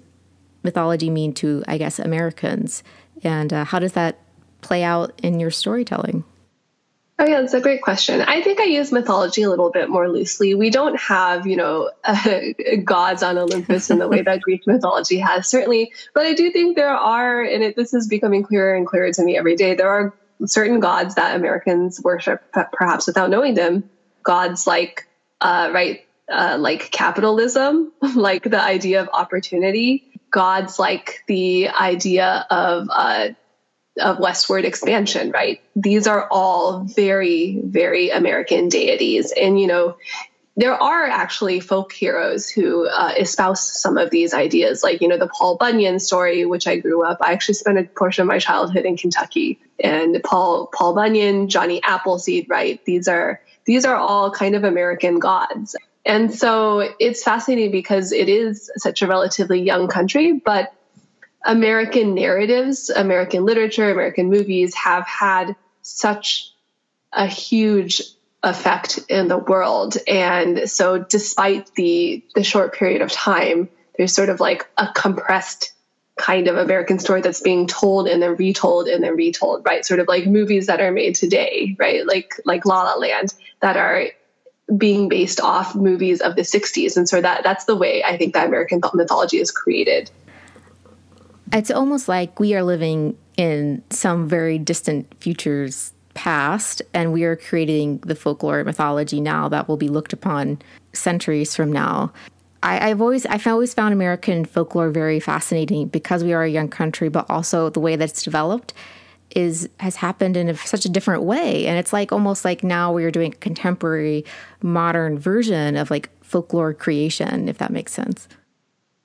mythology 0.62 1.10
mean 1.10 1.32
to, 1.34 1.64
I 1.66 1.78
guess, 1.78 1.98
Americans? 1.98 2.82
And 3.22 3.52
uh, 3.52 3.64
how 3.64 3.78
does 3.78 3.92
that 3.92 4.18
play 4.64 4.82
out 4.82 5.20
in 5.22 5.38
your 5.38 5.50
storytelling? 5.50 6.24
Oh 7.16 7.26
yeah, 7.26 7.40
that's 7.40 7.54
a 7.54 7.60
great 7.60 7.80
question. 7.80 8.22
I 8.22 8.42
think 8.42 8.58
I 8.58 8.64
use 8.64 8.90
mythology 8.90 9.42
a 9.42 9.48
little 9.48 9.70
bit 9.70 9.88
more 9.88 10.08
loosely. 10.08 10.54
We 10.56 10.70
don't 10.70 10.98
have, 10.98 11.46
you 11.46 11.56
know, 11.56 11.90
uh, 12.02 12.40
gods 12.84 13.22
on 13.22 13.38
Olympus 13.38 13.88
in 13.90 13.98
the 13.98 14.08
way 14.08 14.22
that 14.22 14.40
Greek 14.40 14.66
mythology 14.66 15.18
has, 15.18 15.48
certainly. 15.48 15.92
But 16.12 16.26
I 16.26 16.34
do 16.34 16.50
think 16.50 16.74
there 16.74 16.90
are, 16.90 17.40
and 17.40 17.62
it, 17.62 17.76
this 17.76 17.94
is 17.94 18.08
becoming 18.08 18.42
clearer 18.42 18.74
and 18.74 18.84
clearer 18.84 19.12
to 19.12 19.22
me 19.22 19.36
every 19.36 19.54
day. 19.54 19.74
There 19.74 19.88
are 19.88 20.12
certain 20.46 20.80
gods 20.80 21.14
that 21.14 21.36
Americans 21.36 22.00
worship, 22.02 22.42
perhaps 22.72 23.06
without 23.06 23.30
knowing 23.30 23.54
them. 23.54 23.88
Gods 24.24 24.66
like, 24.66 25.06
uh, 25.40 25.70
right, 25.72 26.04
uh, 26.28 26.56
like 26.58 26.90
capitalism, 26.90 27.92
like 28.16 28.42
the 28.42 28.60
idea 28.60 29.02
of 29.02 29.08
opportunity. 29.12 30.20
Gods 30.32 30.80
like 30.80 31.22
the 31.28 31.68
idea 31.68 32.44
of 32.50 32.88
uh, 32.90 33.28
of 34.00 34.18
westward 34.18 34.64
expansion, 34.64 35.30
right? 35.30 35.60
These 35.76 36.06
are 36.06 36.26
all 36.30 36.80
very, 36.80 37.60
very 37.62 38.10
American 38.10 38.68
deities. 38.68 39.32
And, 39.32 39.60
you 39.60 39.66
know, 39.66 39.96
there 40.56 40.74
are 40.74 41.04
actually 41.04 41.60
folk 41.60 41.92
heroes 41.92 42.48
who 42.48 42.86
uh, 42.86 43.12
espouse 43.18 43.80
some 43.80 43.98
of 43.98 44.10
these 44.10 44.32
ideas, 44.32 44.82
like, 44.84 45.00
you 45.00 45.08
know, 45.08 45.18
the 45.18 45.28
Paul 45.28 45.56
Bunyan 45.56 45.98
story, 45.98 46.44
which 46.44 46.66
I 46.66 46.76
grew 46.76 47.04
up. 47.04 47.18
I 47.20 47.32
actually 47.32 47.54
spent 47.54 47.78
a 47.78 47.84
portion 47.84 48.22
of 48.22 48.28
my 48.28 48.38
childhood 48.38 48.84
in 48.84 48.96
Kentucky. 48.96 49.58
And 49.82 50.22
Paul, 50.22 50.68
Paul 50.72 50.94
Bunyan, 50.94 51.48
Johnny 51.48 51.82
Appleseed, 51.82 52.48
right? 52.48 52.84
These 52.84 53.08
are, 53.08 53.40
these 53.64 53.84
are 53.84 53.96
all 53.96 54.30
kind 54.30 54.54
of 54.54 54.62
American 54.62 55.18
gods. 55.18 55.74
And 56.06 56.32
so 56.32 56.88
it's 57.00 57.22
fascinating 57.22 57.72
because 57.72 58.12
it 58.12 58.28
is 58.28 58.70
such 58.76 59.02
a 59.02 59.06
relatively 59.06 59.60
young 59.60 59.88
country, 59.88 60.34
but 60.34 60.72
American 61.44 62.14
narratives, 62.14 62.88
American 62.90 63.44
literature, 63.44 63.90
American 63.90 64.30
movies 64.30 64.74
have 64.74 65.06
had 65.06 65.54
such 65.82 66.50
a 67.12 67.26
huge 67.26 68.02
effect 68.42 68.98
in 69.08 69.28
the 69.28 69.38
world. 69.38 69.96
And 70.08 70.68
so 70.68 70.98
despite 70.98 71.74
the 71.74 72.24
the 72.34 72.42
short 72.42 72.74
period 72.74 73.02
of 73.02 73.12
time, 73.12 73.68
there's 73.96 74.14
sort 74.14 74.30
of 74.30 74.40
like 74.40 74.68
a 74.76 74.88
compressed 74.94 75.72
kind 76.16 76.48
of 76.48 76.56
American 76.56 76.98
story 76.98 77.20
that's 77.20 77.40
being 77.40 77.66
told 77.66 78.06
and 78.06 78.22
then 78.22 78.36
retold 78.36 78.86
and 78.86 79.02
then 79.02 79.16
retold, 79.16 79.64
right? 79.66 79.84
Sort 79.84 80.00
of 80.00 80.08
like 80.08 80.26
movies 80.26 80.66
that 80.66 80.80
are 80.80 80.92
made 80.92 81.14
today, 81.14 81.76
right? 81.78 82.06
Like 82.06 82.40
like 82.44 82.64
La 82.64 82.84
La 82.84 82.94
Land 82.94 83.34
that 83.60 83.76
are 83.76 84.06
being 84.74 85.08
based 85.10 85.40
off 85.40 85.74
movies 85.74 86.22
of 86.22 86.36
the 86.36 86.42
60s. 86.42 86.96
And 86.96 87.06
so 87.06 87.20
that 87.20 87.42
that's 87.42 87.66
the 87.66 87.76
way 87.76 88.02
I 88.02 88.16
think 88.16 88.32
that 88.32 88.46
American 88.46 88.80
mythology 88.94 89.38
is 89.38 89.50
created 89.50 90.10
it's 91.54 91.70
almost 91.70 92.08
like 92.08 92.38
we 92.40 92.54
are 92.54 92.62
living 92.62 93.16
in 93.36 93.82
some 93.90 94.28
very 94.28 94.58
distant 94.58 95.12
futures 95.20 95.92
past 96.14 96.80
and 96.92 97.12
we 97.12 97.24
are 97.24 97.36
creating 97.36 97.98
the 97.98 98.14
folklore 98.14 98.62
mythology 98.62 99.20
now 99.20 99.48
that 99.48 99.68
will 99.68 99.76
be 99.76 99.88
looked 99.88 100.12
upon 100.12 100.60
centuries 100.92 101.56
from 101.56 101.72
now 101.72 102.12
I, 102.64 102.88
have 102.88 103.02
always 103.02 103.26
I've 103.26 103.46
always 103.46 103.74
found 103.74 103.92
American 103.92 104.46
folklore 104.46 104.90
very 104.90 105.20
fascinating 105.20 105.88
because 105.88 106.24
we 106.24 106.32
are 106.32 106.44
a 106.44 106.48
young 106.48 106.68
country, 106.68 107.10
but 107.10 107.26
also 107.28 107.68
the 107.68 107.78
way 107.80 107.94
that 107.94 108.08
it's 108.08 108.22
developed 108.22 108.72
is 109.36 109.68
has 109.80 109.96
happened 109.96 110.34
in 110.36 110.48
a, 110.48 110.56
such 110.56 110.86
a 110.86 110.88
different 110.88 111.24
way, 111.24 111.66
and 111.66 111.78
it's 111.78 111.92
like 111.92 112.10
almost 112.10 112.42
like 112.42 112.64
now 112.64 112.90
we 112.90 113.04
are 113.04 113.10
doing 113.10 113.34
a 113.34 113.36
contemporary, 113.36 114.24
modern 114.62 115.18
version 115.18 115.76
of 115.76 115.90
like 115.90 116.08
folklore 116.24 116.72
creation, 116.72 117.50
if 117.50 117.58
that 117.58 117.70
makes 117.70 117.92
sense. 117.92 118.28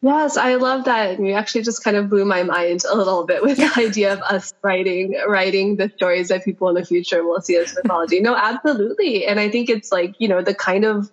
Yes, 0.01 0.37
I 0.37 0.55
love 0.55 0.85
that. 0.85 1.19
You 1.19 1.33
actually 1.33 1.63
just 1.63 1.83
kind 1.83 1.97
of 1.97 2.09
blew 2.09 2.23
my 2.23 2.43
mind 2.43 2.83
a 2.89 2.95
little 2.95 3.25
bit 3.25 3.43
with 3.43 3.57
the 3.57 3.71
idea 3.77 4.13
of 4.13 4.21
us 4.21 4.53
writing 4.61 5.19
writing 5.27 5.75
the 5.75 5.91
stories 5.95 6.29
that 6.29 6.45
people 6.45 6.69
in 6.69 6.75
the 6.75 6.85
future 6.85 7.23
will 7.23 7.41
see 7.41 7.57
as 7.57 7.75
mythology. 7.75 8.21
No, 8.21 8.35
absolutely. 8.35 9.25
And 9.25 9.39
I 9.39 9.49
think 9.49 9.69
it's 9.69 9.91
like, 9.91 10.15
you 10.19 10.29
know, 10.29 10.41
the 10.41 10.53
kind 10.53 10.85
of 10.85 11.11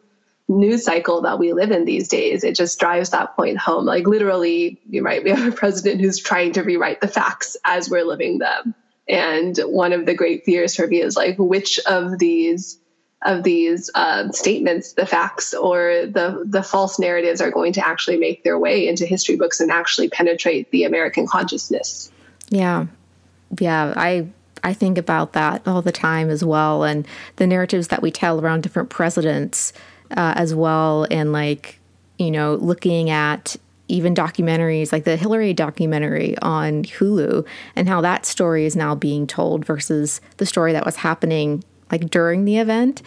news 0.49 0.85
cycle 0.85 1.23
that 1.23 1.41
we 1.41 1.53
live 1.53 1.73
in 1.73 1.85
these 1.85 2.07
days, 2.07 2.45
it 2.45 2.55
just 2.55 2.79
drives 2.79 3.11
that 3.11 3.35
point 3.35 3.59
home. 3.59 3.85
Like 3.85 4.07
literally, 4.07 4.81
you 4.89 5.03
right, 5.03 5.25
we 5.25 5.31
have 5.31 5.53
a 5.53 5.57
president 5.57 6.01
who's 6.01 6.21
trying 6.21 6.53
to 6.53 6.63
rewrite 6.63 7.01
the 7.01 7.09
facts 7.09 7.57
as 7.65 7.91
we're 7.91 8.05
living 8.05 8.39
them. 8.39 8.75
And 9.09 9.57
one 9.59 9.93
of 9.93 10.07
the 10.07 10.15
great 10.15 10.45
fears 10.45 10.77
for 10.77 10.87
me 10.87 11.01
is 11.01 11.17
like, 11.17 11.37
which 11.39 11.81
of 11.81 12.19
these 12.19 12.79
of 13.23 13.43
these 13.43 13.91
uh, 13.95 14.31
statements, 14.31 14.93
the 14.93 15.07
facts 15.07 15.55
or 15.55 16.07
the 16.07 16.43
the 16.47 16.63
false 16.63 16.99
narratives 16.99 17.41
are 17.41 17.51
going 17.51 17.73
to 17.73 17.87
actually 17.87 18.19
make 18.19 18.45
their 18.45 18.59
way 18.59 18.87
into 18.87 19.07
history 19.07 19.37
books 19.37 19.61
and 19.61 19.71
actually 19.71 20.09
penetrate 20.09 20.71
the 20.71 20.85
American 20.85 21.27
consciousness. 21.27 22.11
Yeah, 22.51 22.87
yeah, 23.59 23.95
I 23.97 24.29
I 24.63 24.75
think 24.75 24.99
about 24.99 25.33
that 25.33 25.67
all 25.67 25.83
the 25.83 25.93
time 25.93 26.29
as 26.29 26.45
well, 26.45 26.85
and 26.85 27.07
the 27.37 27.47
narratives 27.47 27.89
that 27.89 28.03
we 28.03 28.11
tell 28.11 28.41
around 28.41 28.63
different 28.63 28.91
presidents 28.91 29.73
uh, 30.11 30.35
as 30.37 30.55
well, 30.55 31.07
and 31.11 31.33
like 31.33 31.81
you 32.19 32.31
know, 32.31 32.55
looking 32.55 33.11
at 33.11 33.57
even 33.89 34.15
documentaries 34.15 34.93
like 34.93 35.05
the 35.05 35.17
Hillary 35.17 35.55
documentary 35.55 36.37
on 36.39 36.83
Hulu 36.85 37.47
and 37.77 37.89
how 37.89 38.01
that 38.01 38.27
story 38.27 38.67
is 38.67 38.75
now 38.75 38.95
being 38.95 39.27
told 39.27 39.65
versus 39.65 40.21
the 40.39 40.47
story 40.47 40.73
that 40.73 40.85
was 40.85 40.97
happening 40.97 41.63
like 41.91 42.11
during 42.11 42.45
the 42.45 42.59
event. 42.59 43.03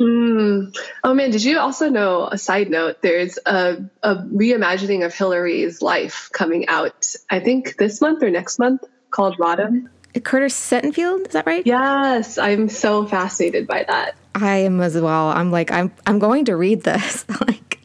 Mm. 0.00 0.76
Oh 1.04 1.14
man, 1.14 1.30
did 1.30 1.44
you 1.44 1.58
also 1.58 1.88
know 1.88 2.26
a 2.26 2.36
side 2.36 2.68
note? 2.68 3.00
There's 3.00 3.38
a, 3.46 3.84
a 4.02 4.16
reimagining 4.16 5.04
of 5.04 5.14
Hillary's 5.14 5.80
life 5.80 6.30
coming 6.32 6.68
out, 6.68 7.14
I 7.30 7.40
think 7.40 7.76
this 7.76 8.00
month 8.00 8.22
or 8.22 8.30
next 8.30 8.58
month 8.58 8.82
called 9.10 9.38
Rodham. 9.38 9.88
Curtis 10.22 10.54
Sittenfeld, 10.54 11.28
is 11.28 11.32
that 11.32 11.46
right? 11.46 11.66
Yes, 11.66 12.38
I'm 12.38 12.68
so 12.68 13.06
fascinated 13.06 13.66
by 13.66 13.84
that. 13.86 14.16
I 14.34 14.58
am 14.58 14.80
as 14.80 15.00
well. 15.00 15.28
I'm 15.28 15.50
like, 15.50 15.70
I'm 15.70 15.92
I'm 16.06 16.18
going 16.18 16.46
to 16.46 16.56
read 16.56 16.82
this. 16.82 17.24
like 17.40 17.78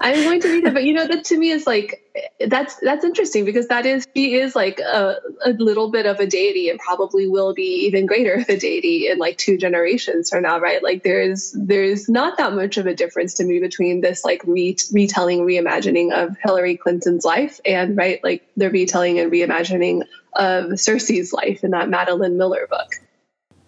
I'm 0.00 0.22
going 0.22 0.40
to 0.42 0.48
read 0.48 0.64
it, 0.64 0.74
but 0.74 0.84
you 0.84 0.92
know 0.92 1.06
that 1.06 1.24
to 1.26 1.38
me 1.38 1.50
is 1.50 1.66
like 1.66 2.03
that's 2.48 2.76
that's 2.76 3.04
interesting 3.04 3.44
because 3.44 3.68
that 3.68 3.86
is 3.86 4.06
she 4.14 4.34
is 4.34 4.54
like 4.54 4.78
a, 4.80 5.16
a 5.44 5.50
little 5.50 5.90
bit 5.90 6.06
of 6.06 6.20
a 6.20 6.26
deity 6.26 6.68
and 6.68 6.78
probably 6.78 7.28
will 7.28 7.54
be 7.54 7.86
even 7.86 8.06
greater 8.06 8.34
of 8.34 8.48
a 8.48 8.56
deity 8.56 9.08
in 9.08 9.18
like 9.18 9.38
two 9.38 9.56
generations 9.56 10.30
from 10.30 10.42
now, 10.42 10.58
right? 10.58 10.82
Like 10.82 11.02
there's 11.02 11.54
there's 11.58 12.08
not 12.08 12.36
that 12.38 12.54
much 12.54 12.76
of 12.76 12.86
a 12.86 12.94
difference 12.94 13.34
to 13.34 13.44
me 13.44 13.60
between 13.60 14.00
this 14.00 14.24
like 14.24 14.42
re- 14.44 14.76
retelling, 14.92 15.40
reimagining 15.40 16.12
of 16.12 16.36
Hillary 16.42 16.76
Clinton's 16.76 17.24
life 17.24 17.60
and 17.64 17.96
right 17.96 18.22
like 18.22 18.46
the 18.56 18.70
retelling 18.70 19.18
and 19.18 19.30
reimagining 19.30 20.02
of 20.34 20.78
Circe's 20.80 21.32
life 21.32 21.62
in 21.64 21.70
that 21.70 21.88
Madeline 21.88 22.36
Miller 22.36 22.66
book. 22.68 22.94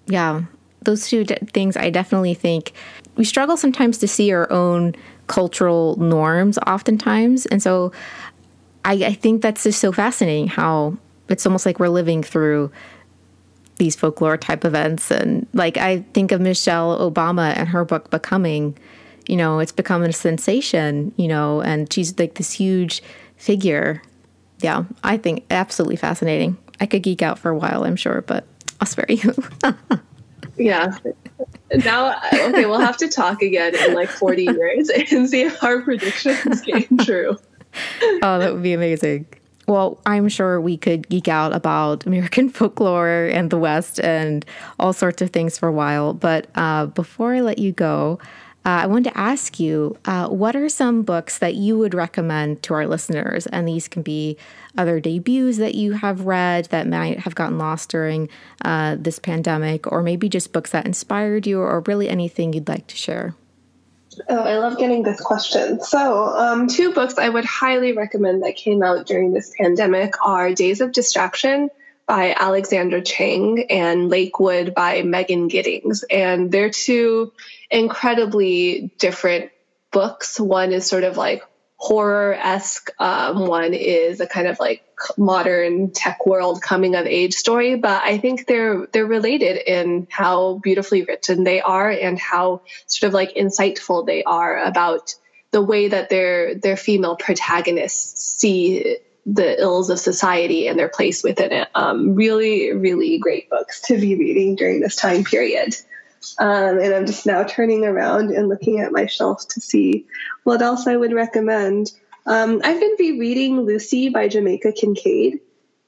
Yeah, 0.06 0.42
those 0.82 1.08
two 1.08 1.24
d- 1.24 1.36
things 1.52 1.76
I 1.76 1.90
definitely 1.90 2.34
think 2.34 2.72
we 3.16 3.24
struggle 3.24 3.56
sometimes 3.56 3.98
to 3.98 4.08
see 4.08 4.32
our 4.32 4.50
own 4.52 4.94
cultural 5.26 5.96
norms 5.96 6.58
oftentimes. 6.66 7.46
And 7.46 7.62
so 7.62 7.92
I, 8.86 8.92
I 9.06 9.12
think 9.14 9.42
that's 9.42 9.64
just 9.64 9.80
so 9.80 9.90
fascinating 9.90 10.46
how 10.46 10.96
it's 11.28 11.44
almost 11.44 11.66
like 11.66 11.80
we're 11.80 11.88
living 11.88 12.22
through 12.22 12.70
these 13.78 13.96
folklore 13.96 14.36
type 14.38 14.64
events. 14.64 15.10
And 15.10 15.46
like 15.52 15.76
I 15.76 15.98
think 16.14 16.30
of 16.30 16.40
Michelle 16.40 16.98
Obama 16.98 17.52
and 17.56 17.68
her 17.68 17.84
book 17.84 18.10
Becoming, 18.10 18.78
you 19.26 19.36
know, 19.36 19.58
it's 19.58 19.72
become 19.72 20.04
a 20.04 20.12
sensation, 20.12 21.12
you 21.16 21.26
know, 21.26 21.60
and 21.60 21.92
she's 21.92 22.16
like 22.16 22.34
this 22.34 22.52
huge 22.52 23.02
figure. 23.36 24.00
Yeah, 24.60 24.84
I 25.02 25.16
think 25.16 25.44
absolutely 25.50 25.96
fascinating. 25.96 26.56
I 26.80 26.86
could 26.86 27.02
geek 27.02 27.22
out 27.22 27.40
for 27.40 27.50
a 27.50 27.58
while, 27.58 27.84
I'm 27.84 27.96
sure, 27.96 28.22
but 28.22 28.46
I'll 28.80 28.86
spare 28.86 29.06
you. 29.08 29.34
yeah 30.58 30.96
now 31.84 32.16
okay 32.32 32.64
we'll 32.64 32.80
have 32.80 32.96
to 32.96 33.08
talk 33.08 33.42
again 33.42 33.74
in 33.74 33.94
like 33.94 34.08
40 34.08 34.44
years 34.44 34.88
and 34.88 35.28
see 35.28 35.42
if 35.42 35.62
our 35.62 35.82
predictions 35.82 36.62
came 36.62 36.96
true 37.04 37.36
oh 38.22 38.38
that 38.38 38.52
would 38.52 38.62
be 38.62 38.72
amazing 38.72 39.26
well 39.66 40.00
i'm 40.06 40.28
sure 40.28 40.60
we 40.60 40.76
could 40.76 41.08
geek 41.08 41.28
out 41.28 41.54
about 41.54 42.04
american 42.06 42.48
folklore 42.48 43.26
and 43.26 43.50
the 43.50 43.58
west 43.58 44.00
and 44.00 44.44
all 44.78 44.92
sorts 44.92 45.22
of 45.22 45.30
things 45.30 45.58
for 45.58 45.68
a 45.68 45.72
while 45.72 46.12
but 46.14 46.48
uh, 46.54 46.86
before 46.86 47.34
i 47.34 47.40
let 47.40 47.58
you 47.58 47.72
go 47.72 48.18
uh, 48.66 48.82
I 48.82 48.86
wanted 48.88 49.10
to 49.12 49.16
ask 49.16 49.60
you 49.60 49.96
uh, 50.06 50.26
what 50.26 50.56
are 50.56 50.68
some 50.68 51.02
books 51.02 51.38
that 51.38 51.54
you 51.54 51.78
would 51.78 51.94
recommend 51.94 52.64
to 52.64 52.74
our 52.74 52.88
listeners? 52.88 53.46
And 53.46 53.68
these 53.68 53.86
can 53.86 54.02
be 54.02 54.36
other 54.76 54.98
debuts 54.98 55.58
that 55.58 55.76
you 55.76 55.92
have 55.92 56.26
read 56.26 56.64
that 56.66 56.88
might 56.88 57.20
have 57.20 57.36
gotten 57.36 57.58
lost 57.58 57.90
during 57.90 58.28
uh, 58.64 58.96
this 58.98 59.20
pandemic, 59.20 59.90
or 59.92 60.02
maybe 60.02 60.28
just 60.28 60.52
books 60.52 60.72
that 60.72 60.84
inspired 60.84 61.46
you, 61.46 61.60
or 61.60 61.84
really 61.86 62.08
anything 62.08 62.52
you'd 62.52 62.66
like 62.66 62.88
to 62.88 62.96
share. 62.96 63.36
Oh, 64.28 64.38
I 64.38 64.58
love 64.58 64.78
getting 64.78 65.02
this 65.02 65.20
question. 65.20 65.80
So, 65.80 66.26
um, 66.26 66.68
two 66.68 66.92
books 66.92 67.18
I 67.18 67.28
would 67.28 67.44
highly 67.44 67.92
recommend 67.92 68.42
that 68.42 68.56
came 68.56 68.82
out 68.82 69.06
during 69.06 69.32
this 69.32 69.52
pandemic 69.58 70.14
are 70.24 70.52
Days 70.52 70.80
of 70.80 70.92
Distraction 70.92 71.70
by 72.06 72.34
Alexandra 72.38 73.02
Chang 73.02 73.66
and 73.68 74.08
Lakewood 74.08 74.74
by 74.74 75.02
Megan 75.02 75.48
Giddings. 75.48 76.04
And 76.10 76.52
they're 76.52 76.70
two 76.70 77.32
incredibly 77.70 78.92
different 78.98 79.50
books. 79.90 80.38
One 80.38 80.72
is 80.72 80.86
sort 80.86 81.04
of 81.04 81.16
like 81.16 81.42
horror 81.76 82.34
esque, 82.34 82.90
um, 82.98 83.46
one 83.46 83.74
is 83.74 84.20
a 84.20 84.26
kind 84.26 84.46
of 84.46 84.58
like 84.58 84.82
modern 85.18 85.90
tech 85.90 86.26
world 86.26 86.62
coming 86.62 86.94
of 86.94 87.06
age 87.06 87.34
story. 87.34 87.76
But 87.76 88.02
I 88.02 88.18
think 88.18 88.46
they're 88.46 88.86
they're 88.92 89.06
related 89.06 89.56
in 89.70 90.06
how 90.10 90.58
beautifully 90.62 91.02
written 91.02 91.44
they 91.44 91.60
are 91.60 91.90
and 91.90 92.18
how 92.18 92.62
sort 92.86 93.08
of 93.08 93.14
like 93.14 93.34
insightful 93.34 94.06
they 94.06 94.22
are 94.24 94.58
about 94.64 95.14
the 95.50 95.62
way 95.62 95.88
that 95.88 96.08
their 96.08 96.54
their 96.54 96.76
female 96.76 97.16
protagonists 97.16 98.38
see 98.38 98.98
the 99.26 99.60
ills 99.60 99.90
of 99.90 99.98
society 99.98 100.68
and 100.68 100.78
their 100.78 100.88
place 100.88 101.24
within 101.24 101.52
it. 101.52 101.68
Um, 101.74 102.14
really, 102.14 102.72
really 102.72 103.18
great 103.18 103.50
books 103.50 103.80
to 103.82 103.98
be 103.98 104.14
reading 104.14 104.54
during 104.54 104.80
this 104.80 104.94
time 104.94 105.24
period. 105.24 105.74
Um, 106.38 106.78
and 106.78 106.94
I'm 106.94 107.06
just 107.06 107.26
now 107.26 107.44
turning 107.44 107.84
around 107.84 108.30
and 108.30 108.48
looking 108.48 108.80
at 108.80 108.92
my 108.92 109.06
shelf 109.06 109.46
to 109.48 109.60
see 109.60 110.06
what 110.44 110.62
else 110.62 110.86
I 110.86 110.96
would 110.96 111.12
recommend. 111.12 111.92
Um, 112.26 112.60
I've 112.64 112.80
been 112.80 112.96
rereading 112.98 113.60
Lucy 113.62 114.08
by 114.08 114.28
Jamaica 114.28 114.72
Kincaid. 114.72 115.40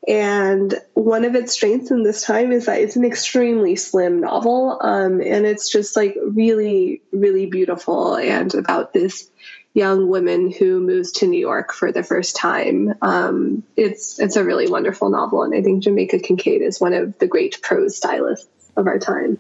And 0.07 0.75
one 0.95 1.25
of 1.25 1.35
its 1.35 1.53
strengths 1.53 1.91
in 1.91 2.03
this 2.03 2.23
time 2.23 2.51
is 2.53 2.67
that 2.67 2.81
it's 2.81 2.97
an 2.97 3.05
extremely 3.05 3.77
slim 3.77 4.21
novel. 4.21 4.79
Um, 4.81 5.21
and 5.21 5.45
it's 5.45 5.71
just 5.71 5.97
like 5.97 6.17
really, 6.23 7.03
really 7.13 7.47
beautiful 7.47 8.15
and 8.17 8.55
about 8.55 8.95
this 8.95 9.29
young 9.75 10.09
woman 10.09 10.51
who 10.51 10.81
moves 10.81 11.13
to 11.13 11.27
New 11.27 11.39
York 11.39 11.73
for 11.73 11.93
the 11.93 12.03
first 12.03 12.37
time. 12.37 12.95
Um, 13.03 13.63
it's 13.77 14.19
it's 14.19 14.37
a 14.37 14.45
really 14.45 14.69
wonderful 14.69 15.11
novel, 15.11 15.43
and 15.43 15.55
I 15.55 15.63
think 15.63 15.83
Jamaica 15.83 16.19
Kincaid 16.19 16.63
is 16.63 16.81
one 16.81 16.95
of 16.95 17.19
the 17.19 17.27
great 17.27 17.63
prose 17.63 17.97
stylists 17.97 18.49
of 18.77 18.87
our 18.87 18.99
time. 18.99 19.39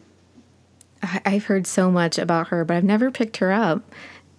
I've 1.02 1.44
heard 1.44 1.66
so 1.66 1.90
much 1.90 2.18
about 2.18 2.48
her, 2.48 2.64
but 2.64 2.76
I've 2.76 2.84
never 2.84 3.10
picked 3.10 3.38
her 3.38 3.52
up. 3.52 3.82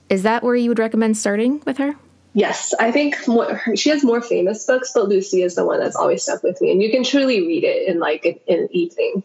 Is 0.10 0.24
that 0.24 0.44
where 0.44 0.56
you 0.56 0.70
would 0.70 0.80
recommend 0.80 1.18
starting 1.18 1.62
with 1.66 1.78
her? 1.78 1.96
Yes, 2.34 2.74
I 2.80 2.92
think 2.92 3.28
more, 3.28 3.60
she 3.76 3.90
has 3.90 4.04
more 4.04 4.22
famous 4.22 4.66
books, 4.66 4.92
but 4.94 5.08
Lucy 5.08 5.42
is 5.42 5.56
the 5.56 5.66
one 5.66 5.80
that's 5.80 5.96
always 5.96 6.24
stuck 6.24 6.44
with 6.44 6.62
me, 6.62 6.72
and 6.72 6.82
you 6.82 6.92
can 6.92 7.04
truly 7.04 7.46
read 7.46 7.64
it 7.64 7.88
in 7.88 8.00
like 8.00 8.26
an, 8.26 8.36
in 8.48 8.60
an 8.60 8.70
evening. 8.72 9.24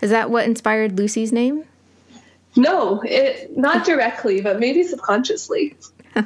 Is 0.00 0.10
that 0.10 0.30
what 0.30 0.44
inspired 0.44 0.98
Lucy's 0.98 1.32
name? 1.32 1.64
No, 2.56 3.00
it 3.02 3.56
not 3.56 3.84
directly, 3.84 4.40
but 4.40 4.58
maybe 4.58 4.82
subconsciously. 4.82 5.76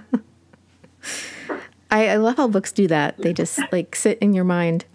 I, 1.93 2.09
I 2.09 2.17
love 2.17 2.39
how 2.39 2.49
books 2.49 2.73
do 2.73 2.89
that. 2.89 3.19
They 3.19 3.35
just 3.35 3.61
like 3.71 3.95
sit 3.95 4.19
in 4.19 4.33
your 4.33 4.45
mind. 4.45 4.87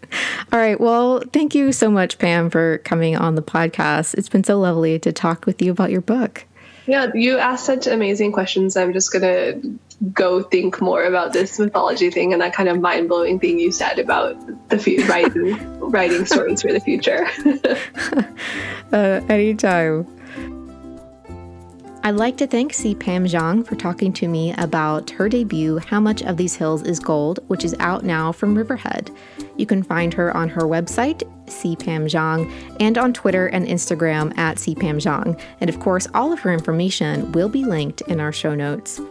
All 0.51 0.59
right. 0.59 0.79
Well, 0.79 1.21
thank 1.31 1.53
you 1.53 1.71
so 1.71 1.91
much, 1.91 2.17
Pam, 2.17 2.49
for 2.49 2.79
coming 2.79 3.15
on 3.15 3.35
the 3.35 3.43
podcast. 3.43 4.15
It's 4.15 4.29
been 4.29 4.43
so 4.43 4.59
lovely 4.59 4.97
to 4.99 5.11
talk 5.11 5.45
with 5.45 5.61
you 5.61 5.71
about 5.71 5.91
your 5.91 6.01
book. 6.01 6.45
Yeah, 6.87 7.11
you 7.13 7.37
asked 7.37 7.65
such 7.65 7.85
amazing 7.85 8.31
questions. 8.31 8.75
I'm 8.75 8.93
just 8.93 9.11
going 9.11 9.21
to 9.21 9.79
go 10.11 10.41
think 10.41 10.81
more 10.81 11.03
about 11.03 11.33
this 11.33 11.59
mythology 11.59 12.09
thing 12.09 12.33
and 12.33 12.41
that 12.41 12.53
kind 12.53 12.69
of 12.69 12.79
mind 12.79 13.09
blowing 13.09 13.39
thing 13.39 13.59
you 13.59 13.71
said 13.71 13.99
about 13.99 14.35
the 14.69 14.77
f- 14.77 15.09
writing, 15.09 15.79
writing 15.79 16.25
stories 16.25 16.61
for 16.63 16.73
the 16.73 16.79
future. 16.79 17.27
uh, 18.91 19.21
anytime. 19.29 20.16
I'd 22.03 22.15
like 22.15 22.37
to 22.37 22.47
thank 22.47 22.73
C. 22.73 22.95
Pam 22.95 23.25
Zhang 23.25 23.65
for 23.65 23.75
talking 23.75 24.13
to 24.13 24.27
me 24.27 24.53
about 24.53 25.09
her 25.11 25.27
debut, 25.27 25.77
How 25.79 25.99
Much 25.99 26.21
of 26.21 26.37
These 26.37 26.55
Hills 26.55 26.83
is 26.83 26.99
Gold, 26.99 27.39
which 27.47 27.65
is 27.65 27.75
out 27.79 28.05
now 28.05 28.31
from 28.31 28.55
Riverhead. 28.55 29.11
You 29.57 29.65
can 29.65 29.83
find 29.83 30.13
her 30.13 30.35
on 30.35 30.47
her 30.49 30.61
website, 30.61 31.23
Pam 31.79 32.07
Zhang, 32.07 32.51
and 32.79 32.97
on 32.97 33.13
Twitter 33.13 33.47
and 33.47 33.65
Instagram 33.65 34.37
at 34.37 34.57
Pam 34.79 34.99
Zhang. 34.99 35.39
And 35.59 35.69
of 35.69 35.79
course, 35.79 36.07
all 36.13 36.31
of 36.31 36.39
her 36.39 36.53
information 36.53 37.31
will 37.33 37.49
be 37.49 37.65
linked 37.65 38.01
in 38.01 38.19
our 38.19 38.31
show 38.31 38.55
notes. 38.55 39.01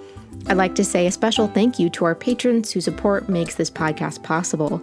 I'd 0.46 0.56
like 0.56 0.74
to 0.76 0.84
say 0.84 1.06
a 1.06 1.12
special 1.12 1.48
thank 1.48 1.78
you 1.78 1.90
to 1.90 2.04
our 2.04 2.14
patrons 2.14 2.70
whose 2.70 2.84
support 2.84 3.28
makes 3.28 3.56
this 3.56 3.70
podcast 3.70 4.22
possible. 4.22 4.80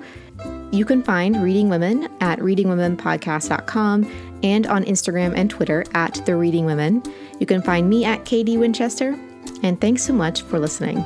You 0.71 0.85
can 0.85 1.03
find 1.03 1.41
Reading 1.41 1.69
Women 1.69 2.09
at 2.19 2.39
readingwomenpodcast.com 2.39 4.32
and 4.43 4.67
on 4.67 4.83
Instagram 4.83 5.33
and 5.35 5.49
Twitter 5.49 5.83
at 5.93 6.21
The 6.25 6.35
Reading 6.35 6.65
Women. 6.65 7.01
You 7.39 7.45
can 7.45 7.61
find 7.61 7.89
me 7.89 8.05
at 8.05 8.25
KD 8.25 8.59
Winchester. 8.59 9.17
And 9.63 9.79
thanks 9.79 10.03
so 10.03 10.13
much 10.13 10.41
for 10.43 10.59
listening. 10.59 11.03